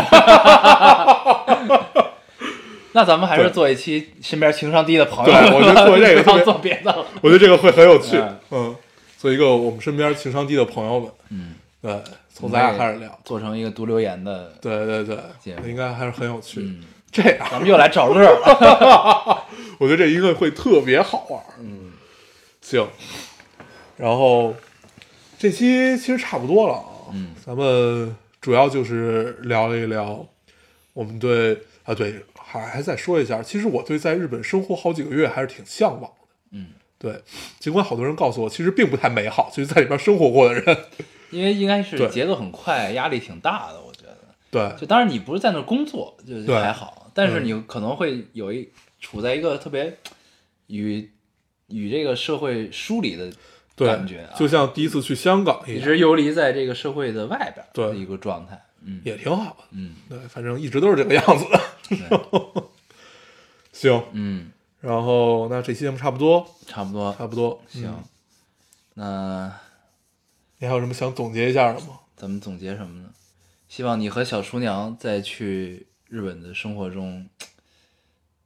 [2.94, 5.32] 那咱们还是做一期身边情商低的朋友。
[5.32, 7.04] 对我觉得做这个特别做别的了。
[7.20, 8.38] 我觉得这个会很有趣嗯。
[8.50, 8.76] 嗯，
[9.18, 11.92] 做一个我们身边情商低的朋友们，嗯，对，
[12.32, 13.18] 从咱俩开始聊。
[13.24, 14.52] 做成一个读留言的。
[14.60, 15.18] 对对对
[15.68, 16.60] 应该还是很有趣。
[16.62, 16.80] 嗯，
[17.10, 19.46] 这样，咱们又来找乐了。
[19.78, 21.42] 我觉得这一个会特别好玩。
[21.60, 21.92] 嗯，
[22.60, 22.88] 行，
[23.96, 24.54] 然后
[25.38, 27.12] 这期其实差不多了啊。
[27.12, 30.26] 嗯，咱们主要就是聊一聊
[30.94, 36.28] 我们对啊，对，还还再说一下，其实我对在日本生活好几个月还是挺向往的。
[36.52, 36.68] 嗯，
[36.98, 37.22] 对，
[37.58, 40.78] 尽管好多人告诉我，其实并不太美好，就是在里边生活过的人，
[41.32, 44.16] 因为应该是节奏很快，压力挺大的，我觉得。
[44.50, 48.70] 对就当然你不是在那儿工作，就还好，但是嗯你可能会有一
[49.00, 49.96] 处在一个特别
[50.66, 51.10] 与
[51.68, 53.32] 与这个社会疏离的
[53.74, 58.62] 感觉啊，就像第一次去香港一样，一直游离在这个社会的外边对的一个状态。
[58.84, 59.64] 嗯也挺好的。
[59.70, 61.60] 嗯对，反正一直都是这个样子的。
[63.72, 67.62] 行，嗯，然后那这期节目差不多，差不多差不多。
[67.68, 68.04] 行嗯。
[68.94, 69.52] 那
[70.62, 71.98] 你还有什么想总结一下的吗？
[72.16, 73.08] 咱们总结什么呢？
[73.68, 77.26] 希望你和小厨娘在去日本的生活中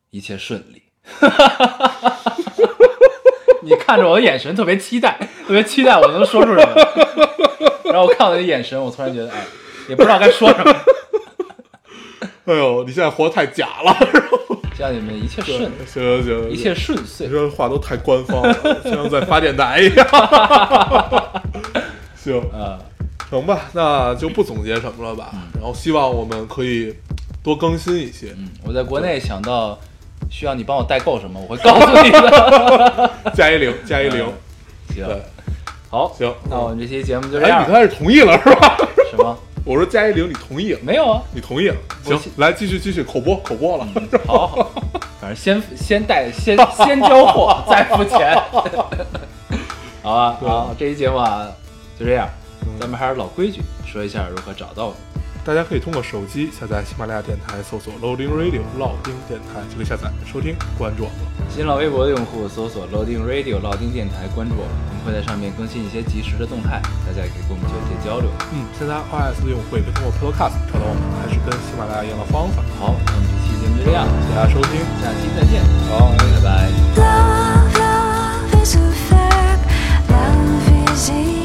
[0.09, 0.83] 一切顺利。
[3.61, 6.65] 你看着我的眼神特别期待，特别期待我能说出什么。
[7.85, 9.45] 然后我看我的眼神，我突然觉得，哎，
[9.91, 10.75] 也不知道该说什么。
[12.47, 13.95] 哎呦，你现在活得太假了。
[14.75, 17.33] 希望你们一切对顺，行行行，一切顺遂你。
[17.35, 18.55] 这话都太官方了，
[18.85, 20.07] 像在发电台一样。
[22.27, 22.79] 行，啊，
[23.31, 25.31] 行吧，那就不总结什么了吧。
[25.55, 26.93] 然后希望我们可以
[27.43, 29.79] 多更新一些，嗯，我在国内想到
[30.29, 33.11] 需要你帮我代购什么，我会告诉你的。
[33.33, 34.27] 加一零，加一零。
[34.93, 35.07] 行，，
[35.89, 37.73] 好，行那我们这期节目就这哎，样你。
[37.73, 38.77] 开始同意了是吧？
[39.09, 39.39] 什么？
[39.65, 40.81] 我说加一零，你同意了？
[40.83, 41.23] 没有啊。
[41.33, 41.77] 你同意了？
[42.03, 43.87] 行，来继续继续口播口播了。
[44.27, 44.71] 好好，
[45.21, 48.63] 反正先先带先先交货再付钱，好
[50.15, 50.37] 吧？
[50.41, 51.49] 对好，这期节目啊
[51.99, 52.29] 就这样，
[52.79, 54.99] 咱们还是老规矩，说一下如何找到我们。
[55.47, 61.19] 大家可以通过手机下载喜马拉雅电台，搜索 Loading Radio 落丁电台就可以下载收听关注我们。
[61.49, 68.27] 新浪微博的用户搜索 Loading Radio 落丁电台关注我们，我们会在上面更新一些及时的动态，大家也可以跟我们做一些交流。
[68.51, 72.59] 嗯，现在 iOS 用户也可以通过 Podcast 找到我们，还是跟喜马拉雅一样的方法。
[72.83, 76.75] 好，那我们这期节目就这样，谢谢大家收听，下期再见，好，拜拜。
[76.99, 78.83] Love, love is a
[80.11, 81.36] love is